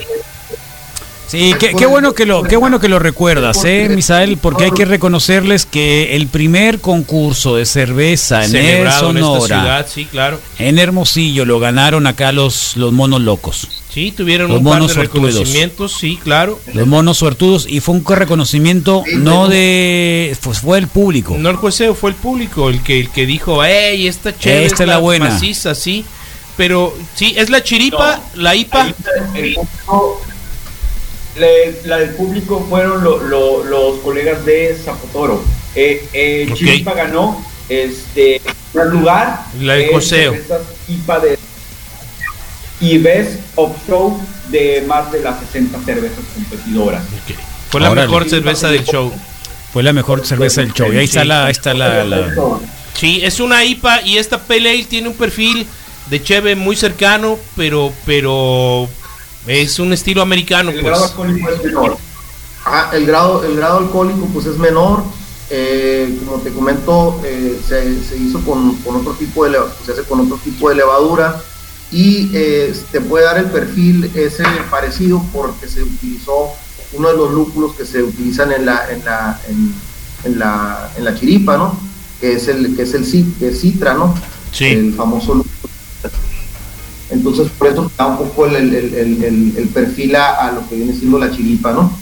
Sí, 1.28 1.54
qué, 1.60 1.74
qué 1.78 1.86
bueno 1.86 2.13
que 2.13 2.26
lo, 2.26 2.44
qué 2.44 2.56
bueno 2.56 2.80
que 2.80 2.88
lo 2.88 3.00
recuerdas, 3.00 3.63
eh, 3.66 3.90
Misael, 3.90 4.38
porque 4.38 4.66
hay 4.66 4.72
que 4.72 4.86
reconocerles 4.86 5.66
que 5.66 6.16
el 6.16 6.28
primer 6.28 6.80
concurso 6.80 7.56
de 7.58 7.66
cerveza 7.66 8.46
en 8.46 8.56
el 8.56 8.62
celebrado 8.62 9.10
en 9.10 9.18
esta 9.18 9.28
Sonora, 9.28 9.46
ciudad, 9.62 9.88
sí, 9.94 10.06
claro. 10.06 10.40
en 10.58 10.80
Hermosillo, 10.80 11.44
lo 11.44 11.60
ganaron 11.60 12.08
acá 12.08 12.32
los, 12.32 12.78
los 12.78 12.94
monos 12.94 13.22
locos, 13.22 13.68
Sí, 13.94 14.12
tuvieron 14.16 14.50
Los 14.50 14.60
un 14.60 14.63
par 14.63 14.74
de 14.76 14.80
monos 14.80 14.94
sortudos. 14.94 15.24
reconocimientos, 15.34 15.98
sí, 16.00 16.20
claro. 16.24 16.60
los 16.74 16.86
monos 16.86 17.18
suertudos, 17.18 17.66
y 17.68 17.80
fue 17.80 17.96
un 17.96 18.06
reconocimiento 18.06 19.04
no 19.16 19.48
de, 19.48 20.38
pues 20.44 20.60
fue 20.60 20.78
el 20.78 20.88
público. 20.88 21.36
No 21.38 21.50
el 21.50 21.56
jueceo, 21.56 21.96
fue 21.96 22.12
el 22.12 22.16
público 22.16 22.70
el 22.70 22.82
que, 22.84 23.00
el 23.00 23.10
que 23.10 23.26
dijo, 23.26 23.63
hey, 23.66 24.08
esta 24.08 24.38
chévere 24.38 24.66
Esta 24.68 24.84
es 24.84 24.90
la 24.90 24.98
buena". 25.00 25.30
maciza, 25.30 25.74
sí. 25.74 26.06
Pero 26.56 26.96
sí, 27.16 27.34
es 27.38 27.50
la 27.50 27.63
chiripa, 27.63 28.22
la 28.36 28.56
IPA. 28.56 28.94
El 29.36 29.58
la 31.86 31.97
del 31.97 32.10
público 32.12 32.65
fueron 32.69 33.04
lo- 33.04 33.21
lo- 33.23 33.63
los 33.63 34.00
colegas 34.00 34.45
de 34.45 34.76
Zapotoro. 34.84 35.43
Eh, 35.76 36.08
eh, 36.13 36.47
Ok. 36.50 36.58
Chiripa 36.58 36.93
ganó 36.93 37.43
este 37.69 38.41
primer 38.71 38.88
lugar. 38.93 39.41
La 39.62 39.76
coseo. 39.91 40.32
cervezas 40.34 40.62
IPA 40.88 41.19
de 41.19 41.39
y 42.80 42.97
Best 43.00 43.39
of 43.56 43.71
Show 43.88 44.19
de 44.50 44.84
más 44.88 45.12
de 45.12 45.21
las 45.21 45.39
60 45.39 45.80
cervezas 45.84 46.19
competidoras. 46.34 47.04
Fue 47.69 47.82
la 47.82 47.91
mejor 47.91 48.30
cerveza 48.30 48.69
del 48.69 48.86
show. 48.86 49.12
Fue 49.73 49.84
la 49.84 49.93
mejor 49.93 50.26
cerveza 50.26 50.62
del 50.62 50.73
show. 50.73 50.91
Y 50.93 50.97
ahí 50.97 51.06
está 51.06 51.26
la, 51.26 51.45
ahí 51.47 51.52
está 51.52 51.73
la, 51.73 52.04
la- 52.04 52.32
Sí, 52.93 53.19
es 53.23 53.39
una 53.39 53.63
IPA 53.63 54.02
y 54.04 54.17
esta 54.17 54.39
Pale 54.39 54.69
Ale 54.71 54.84
tiene 54.86 55.08
un 55.10 55.13
perfil 55.15 55.67
de 56.10 56.23
cheve 56.23 56.56
muy 56.56 56.76
cercano, 56.76 57.38
pero 57.56 57.91
pero 58.06 58.89
es 59.48 59.80
un 59.80 59.94
estilo 59.94 60.22
americano, 60.22 60.70
El 60.72 60.82
grado 60.84 61.00
pues. 61.02 61.12
alcohólico 61.12 61.50
es 61.50 61.64
menor. 61.64 61.98
Ajá, 62.66 62.96
el 62.96 63.06
grado, 63.06 63.44
el 63.46 63.56
grado 63.56 63.78
alcohólico 63.80 64.26
pues 64.34 64.46
es 64.46 64.58
menor. 64.58 65.04
eh, 65.50 66.18
como 66.26 66.42
te 66.42 66.52
comento, 66.52 67.22
eh, 67.24 67.58
se, 67.66 68.04
se 68.04 68.18
hizo 68.18 68.42
con, 68.42 68.76
con 68.78 68.98
otro 68.98 69.14
tipo 69.14 69.46
de 69.46 69.58
se 69.86 69.94
hace 69.94 70.04
con 70.04 70.20
otro 70.20 70.38
tipo 70.44 70.68
de 70.70 70.76
levadura 70.76 71.42
y 71.90 72.30
eh, 72.34 72.76
te 72.92 73.00
puede 73.00 73.24
dar 73.24 73.38
el 73.38 73.46
perfil 73.46 74.12
ese 74.14 74.44
parecido 74.70 75.24
porque 75.32 75.70
se 75.70 75.84
utilizó 75.84 76.50
uno 76.92 77.08
de 77.10 77.16
los 77.16 77.32
lúpulos 77.32 77.76
que 77.76 77.86
se 77.86 78.04
utilizan 78.04 78.52
en 78.52 78.66
la 78.66 78.92
en 78.92 79.06
la 79.06 79.40
en, 79.48 79.74
en 80.26 80.40
la 80.40 80.92
en 80.98 81.06
la 81.06 81.16
chiripa, 81.16 81.56
¿no? 81.58 81.80
Que 82.20 82.34
es 82.34 82.50
el 82.50 82.76
que 82.76 82.82
es 82.82 82.94
el 82.94 83.06
citra, 83.06 83.94
¿no? 83.94 84.14
Sí. 84.52 84.66
El 84.66 84.94
famoso 84.96 85.34
lúpulo. 85.36 85.74
Entonces 87.10 87.48
por 87.58 87.67
eso 87.67 87.91
da 87.98 88.08
un 88.08 88.17
poco 88.17 88.46
el, 88.48 88.56
el- 88.56 88.93
el- 88.93 89.54
el- 89.58 89.67
perfil 89.70 90.15
a, 90.15 90.48
a 90.48 90.52
lo 90.52 90.67
que 90.67 90.76
viene 90.76 90.93
siendo 90.93 91.17
la 91.20 91.32
chiripa, 91.32 91.72
¿no? 91.74 91.98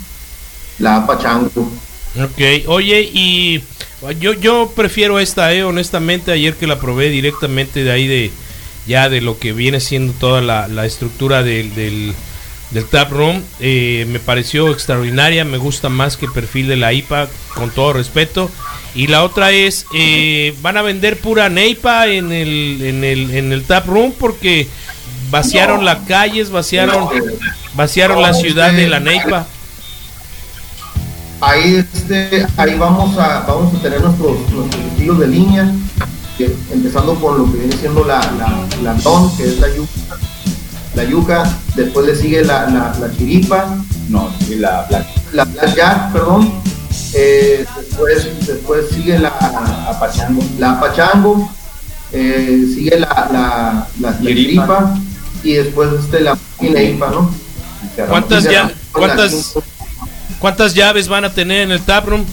La 0.79 1.05
pachango. 1.05 1.49
Ok, 2.21 2.67
oye, 2.67 3.01
y 3.13 3.61
yo, 4.19 4.33
yo 4.33 4.71
prefiero 4.75 5.19
esta, 5.19 5.53
eh, 5.53 5.63
honestamente, 5.63 6.31
ayer 6.31 6.55
que 6.55 6.67
la 6.67 6.79
probé 6.79 7.09
directamente 7.09 7.83
de 7.83 7.91
ahí 7.91 8.07
de 8.07 8.31
ya 8.87 9.09
de 9.09 9.19
lo 9.21 9.39
que 9.39 9.51
viene 9.51 9.79
siendo 9.79 10.13
toda 10.13 10.41
la, 10.41 10.67
la 10.67 10.85
estructura 10.85 11.41
del, 11.43 11.73
del, 11.75 12.13
del 12.71 12.85
tap 12.85 13.11
room, 13.11 13.41
eh, 13.59 14.05
me 14.09 14.19
pareció 14.19 14.71
extraordinaria, 14.71 15.43
me 15.43 15.57
gusta 15.57 15.89
más 15.89 16.17
que 16.17 16.27
el 16.27 16.31
perfil 16.31 16.67
de 16.67 16.75
la 16.77 16.93
IPA, 16.93 17.27
con 17.55 17.71
todo 17.71 17.93
respeto. 17.93 18.49
Y 18.93 19.07
la 19.07 19.23
otra 19.23 19.51
es, 19.51 19.85
eh, 19.93 20.53
van 20.61 20.77
a 20.77 20.81
vender 20.83 21.17
pura 21.17 21.49
Neipa 21.49 22.07
en 22.07 22.31
el, 22.31 22.79
en 22.81 23.03
el, 23.03 23.31
en 23.31 23.51
el 23.51 23.63
tap 23.63 23.87
room 23.87 24.13
porque 24.17 24.67
vaciaron 25.39 25.83
las 25.83 25.97
calles, 26.07 26.49
vaciaron, 26.49 27.09
vaciaron 27.75 28.21
la 28.21 28.33
ciudad 28.33 28.71
de 28.71 28.87
la 28.87 28.99
Neipa. 29.01 29.45
Ahí, 31.41 31.75
este, 31.75 32.47
ahí 32.57 32.75
vamos 32.75 33.17
a, 33.17 33.41
vamos 33.41 33.73
a 33.75 33.79
tener 33.81 33.99
nuestros, 34.01 34.37
nuestros 34.51 34.83
estilos 34.85 35.19
de 35.19 35.27
línea, 35.27 35.69
que- 36.37 36.55
empezando 36.71 37.15
con 37.15 37.37
lo 37.37 37.51
que 37.51 37.57
viene 37.59 37.75
siendo 37.75 38.05
la, 38.05 38.19
la, 38.39 38.65
la 38.81 38.93
don, 39.01 39.35
que 39.35 39.43
es 39.43 39.59
la 39.59 39.67
yuca, 39.75 40.17
la 40.95 41.03
yuca, 41.03 41.43
después 41.75 42.05
le 42.07 42.15
sigue 42.15 42.43
la, 42.45 42.67
la, 42.69 42.95
la 42.99 43.11
chiripa, 43.17 43.75
No, 44.07 44.29
sí, 44.47 44.55
la, 44.55 44.87
la 44.89 45.05
la 45.33 45.43
blackjack, 45.43 46.13
perdón, 46.13 46.49
eh, 47.13 47.65
después, 47.77 48.47
después 48.47 48.85
sigue 48.91 49.19
la, 49.19 49.29
apachango. 49.89 50.41
la 50.57 50.79
pachango, 50.79 51.51
eh, 52.13 52.65
sigue 52.73 52.97
la, 52.99 53.09
la, 53.31 53.87
la, 53.99 54.11
la 54.11 54.17
Chiripa. 54.19 54.95
Y 55.45 55.53
después 55.53 55.89
este, 56.03 56.21
la 56.21 56.38
neipa, 56.60 57.10
¿no? 57.12 57.31
¿Cuántas 58.10 58.45
Y 58.45 58.49
ya, 58.49 58.73
cuántas, 58.91 59.53
cuántas 60.39 60.73
llaves 60.73 61.08
van 61.08 61.23
a 61.23 61.31
tener 61.34 61.62
en 61.62 61.71
el 61.71 61.81
taproom? 61.81 62.25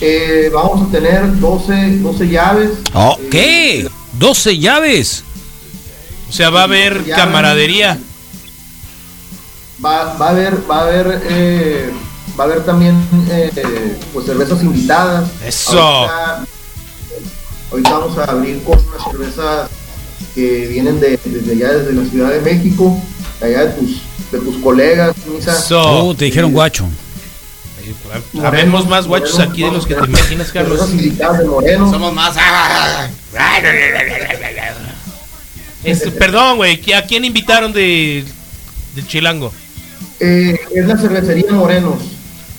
Eh, 0.00 0.50
vamos 0.54 0.88
a 0.88 0.92
tener 0.92 1.38
12, 1.40 1.98
12 1.98 2.28
llaves. 2.28 2.70
Oh, 2.94 3.16
Eh, 3.20 3.28
¿Qué? 3.30 3.88
¿12 4.18 4.58
llaves? 4.58 5.24
O 6.28 6.32
sea, 6.32 6.50
va 6.50 6.60
a 6.60 6.64
haber 6.64 7.04
camaradería. 7.10 7.98
va, 9.84 10.14
va 10.16 10.26
a 10.26 10.30
haber, 10.30 10.70
va 10.70 10.78
a 10.78 10.82
haber, 10.82 11.22
eh, 11.28 11.90
va 12.38 12.44
a 12.44 12.46
haber 12.46 12.64
también 12.64 12.94
eh, 13.30 13.98
pues 14.12 14.26
cervezas 14.26 14.62
invitadas. 14.62 15.28
Eso. 15.44 15.80
Ahorita, 15.80 16.44
ahorita 17.72 17.90
vamos 17.90 18.18
a 18.18 18.24
abrir 18.24 18.62
con 18.62 18.78
unas 18.78 19.04
cervezas 19.10 19.70
que 20.34 20.66
vienen 20.68 21.00
de, 21.00 21.18
desde 21.24 21.52
allá, 21.52 21.78
desde 21.78 21.92
la 21.92 22.08
Ciudad 22.08 22.30
de 22.30 22.40
México, 22.40 23.00
allá 23.40 23.66
de 23.66 23.72
tus, 23.72 24.02
de 24.32 24.38
tus 24.38 24.56
colegas, 24.62 25.14
Misa. 25.26 25.54
So, 25.60 25.80
Oh, 26.08 26.14
te 26.14 26.26
dijeron 26.26 26.52
guacho. 26.52 26.86
Habemos 28.44 28.86
más 28.86 29.06
guachos 29.06 29.38
aquí 29.38 29.62
de 29.62 29.72
los 29.72 29.86
que 29.86 29.94
te 29.94 30.04
imaginas, 30.04 30.52
Carlos. 30.52 30.78
Los 30.78 30.90
invitados 30.90 31.38
de 31.38 31.44
Moreno. 31.46 31.90
Somos 31.90 32.12
más. 32.12 32.36
Este, 35.84 36.10
perdón, 36.10 36.56
güey, 36.58 36.80
¿a 36.92 37.02
quién 37.02 37.24
invitaron 37.24 37.72
de, 37.72 38.24
de 38.94 39.06
Chilango? 39.06 39.52
Eh, 40.20 40.58
es 40.74 40.86
la 40.86 40.96
cervecería 40.98 41.50
Morenos. 41.52 42.02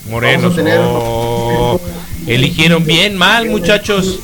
Morenos. 0.10 0.56
Tener- 0.56 0.80
oh, 0.82 1.80
eligieron 2.26 2.84
bien, 2.86 3.16
mal, 3.18 3.48
muchachos. 3.50 4.20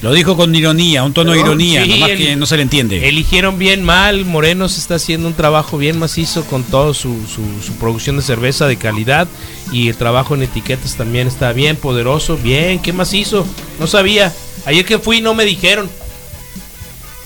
Lo 0.00 0.12
dijo 0.12 0.36
con 0.36 0.54
ironía, 0.54 1.02
un 1.02 1.12
tono 1.12 1.32
de 1.32 1.40
ironía, 1.40 1.82
Sí, 1.82 1.90
nomás 1.90 2.10
el- 2.10 2.18
que 2.18 2.36
no 2.36 2.46
se 2.46 2.56
le 2.56 2.62
entiende. 2.62 3.08
Eligieron 3.08 3.58
bien 3.58 3.82
mal, 3.82 4.24
Morenos 4.24 4.78
está 4.78 4.94
haciendo 4.94 5.26
un 5.26 5.34
trabajo 5.34 5.76
bien 5.76 5.98
macizo 5.98 6.44
con 6.44 6.62
toda 6.62 6.94
su, 6.94 7.16
su, 7.26 7.42
su 7.66 7.72
producción 7.80 8.16
de 8.16 8.22
cerveza 8.22 8.68
de 8.68 8.76
calidad 8.76 9.26
y 9.72 9.88
el 9.88 9.96
trabajo 9.96 10.36
en 10.36 10.42
etiquetas 10.42 10.94
también 10.94 11.26
está 11.26 11.52
bien 11.52 11.74
poderoso, 11.76 12.36
bien, 12.36 12.78
¿qué 12.78 12.92
macizo? 12.92 13.44
No 13.80 13.88
sabía, 13.88 14.32
ayer 14.66 14.84
que 14.84 15.00
fui 15.00 15.20
no 15.20 15.34
me 15.34 15.44
dijeron. 15.44 15.90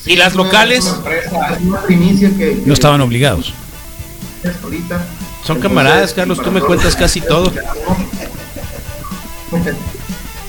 ¿Y 0.07 0.17
las 0.17 0.35
locales? 0.35 0.79
Es 0.87 0.93
una, 0.93 0.97
empresa, 0.97 1.57
es 1.61 1.63
una 1.67 1.83
primicia 1.83 2.31
que, 2.31 2.37
que- 2.39 2.63
No 2.65 2.73
estaban 2.73 3.03
obligados. 3.03 3.53
ahorita. 4.65 5.07
Son 5.47 5.61
camaradas, 5.61 6.15
Carlos, 6.15 6.41
tú 6.43 6.51
me 6.51 6.61
cuentas 6.63 6.97
casi 6.97 7.21
todo. 7.21 7.53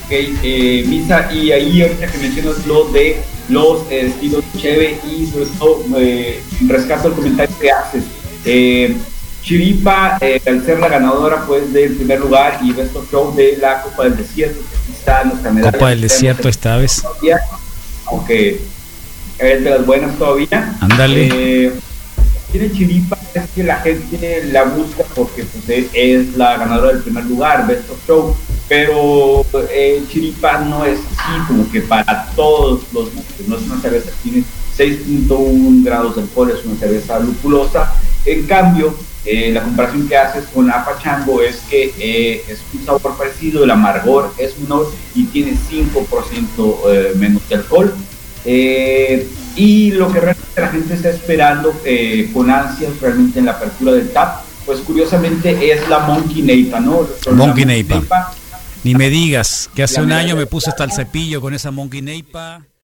Ok, 0.04 0.10
eh, 0.10 0.84
Misa, 0.86 1.32
y 1.32 1.50
ahí 1.52 1.82
ahorita 1.82 2.06
que 2.08 2.18
mencionas 2.18 2.66
lo 2.66 2.84
de 2.90 3.20
los 3.48 3.82
eh, 3.90 4.06
estilos 4.08 4.44
Cheve 4.58 4.98
y 5.10 5.26
sobre 5.26 5.46
todo 5.58 5.82
eh, 5.96 6.40
rescato 6.66 7.08
el 7.08 7.14
comentario 7.14 7.54
que 7.58 7.70
haces. 7.70 8.04
Eh, 8.44 8.96
Chiripa, 9.42 10.18
eh, 10.20 10.40
al 10.46 10.64
ser 10.64 10.78
la 10.78 10.88
ganadora 10.88 11.44
pues 11.46 11.70
del 11.72 11.94
primer 11.96 12.20
lugar 12.20 12.58
y 12.62 12.72
Best 12.72 12.96
of 12.96 13.10
Show 13.10 13.34
de 13.34 13.56
la 13.60 13.82
Copa 13.82 14.04
del 14.04 14.16
Desierto, 14.16 14.60
que 14.86 14.92
está 14.92 15.24
nuestra 15.24 15.50
medalla. 15.52 15.72
Copa 15.72 15.90
del 15.90 16.00
Desierto 16.02 16.48
esta 16.48 16.76
vez. 16.76 17.02
aunque 18.06 18.60
es 19.38 19.64
de 19.64 19.70
las 19.70 19.84
buenas 19.86 20.16
todavía. 20.18 20.74
Ándale. 20.80 21.28
Eh, 21.66 21.72
tiene 22.52 22.70
Chiripa 22.72 23.18
es 23.34 23.42
que 23.54 23.64
la 23.64 23.76
gente 23.80 24.44
la 24.52 24.64
busca 24.64 25.02
porque 25.14 25.44
pues, 25.44 25.68
es- 25.68 25.90
es 25.92 26.36
la 26.36 26.56
ganadora 26.56 26.92
del 26.92 27.02
primer 27.02 27.24
lugar, 27.24 27.66
Best 27.66 27.90
of 27.90 27.98
Show, 28.06 28.36
pero 28.68 29.44
eh, 29.70 30.02
Chiripa 30.10 30.58
no 30.60 30.84
es 30.84 30.98
así 31.00 31.46
como 31.46 31.70
que 31.70 31.82
para 31.82 32.26
todos 32.34 32.82
los 32.92 33.12
gustos, 33.14 33.48
no 33.48 33.56
es 33.56 33.62
una 33.62 33.80
cerveza 33.80 34.10
que 34.10 34.30
tiene 34.30 34.44
6.1 34.76 35.84
grados 35.84 36.16
de 36.16 36.22
alcohol, 36.22 36.50
es 36.50 36.64
una 36.64 36.76
cerveza 36.78 37.18
lupulosa, 37.18 37.92
en 38.24 38.46
cambio 38.46 38.94
eh, 39.26 39.50
la 39.52 39.62
comparación 39.62 40.06
que 40.06 40.16
haces 40.16 40.44
con 40.52 40.66
la 40.66 40.84
Pachango 40.84 41.40
es 41.40 41.56
que 41.70 41.94
eh, 41.98 42.44
es 42.48 42.60
un 42.74 42.84
sabor 42.84 43.16
parecido, 43.16 43.64
el 43.64 43.70
amargor 43.70 44.32
es 44.36 44.58
menor 44.58 44.92
y 45.14 45.24
tiene 45.24 45.52
5% 45.52 46.76
eh, 46.88 47.12
menos 47.16 47.48
de 47.48 47.54
alcohol. 47.54 47.94
Eh, 48.44 49.26
y 49.56 49.92
lo 49.92 50.12
que 50.12 50.20
realmente 50.20 50.60
la 50.60 50.68
gente 50.68 50.94
está 50.94 51.10
esperando 51.10 51.74
eh, 51.84 52.30
con 52.34 52.50
ansias 52.50 53.00
realmente 53.00 53.38
en 53.38 53.46
la 53.46 53.52
apertura 53.52 53.92
del 53.92 54.10
TAP, 54.10 54.42
pues 54.66 54.80
curiosamente 54.80 55.72
es 55.72 55.88
la 55.88 56.00
Monkey 56.00 56.42
Neipa, 56.42 56.80
¿no? 56.80 57.06
Monkey 57.32 57.64
Neipa. 57.64 58.34
Ni 58.84 58.94
me 58.94 59.08
digas 59.08 59.70
que 59.74 59.82
hace 59.82 60.02
un 60.02 60.12
año 60.12 60.36
me 60.36 60.44
puse 60.44 60.68
hasta 60.68 60.84
el 60.84 60.92
cepillo 60.92 61.40
con 61.40 61.54
esa 61.54 61.70
Monkey 61.70 62.02
Neipa. 62.02 62.66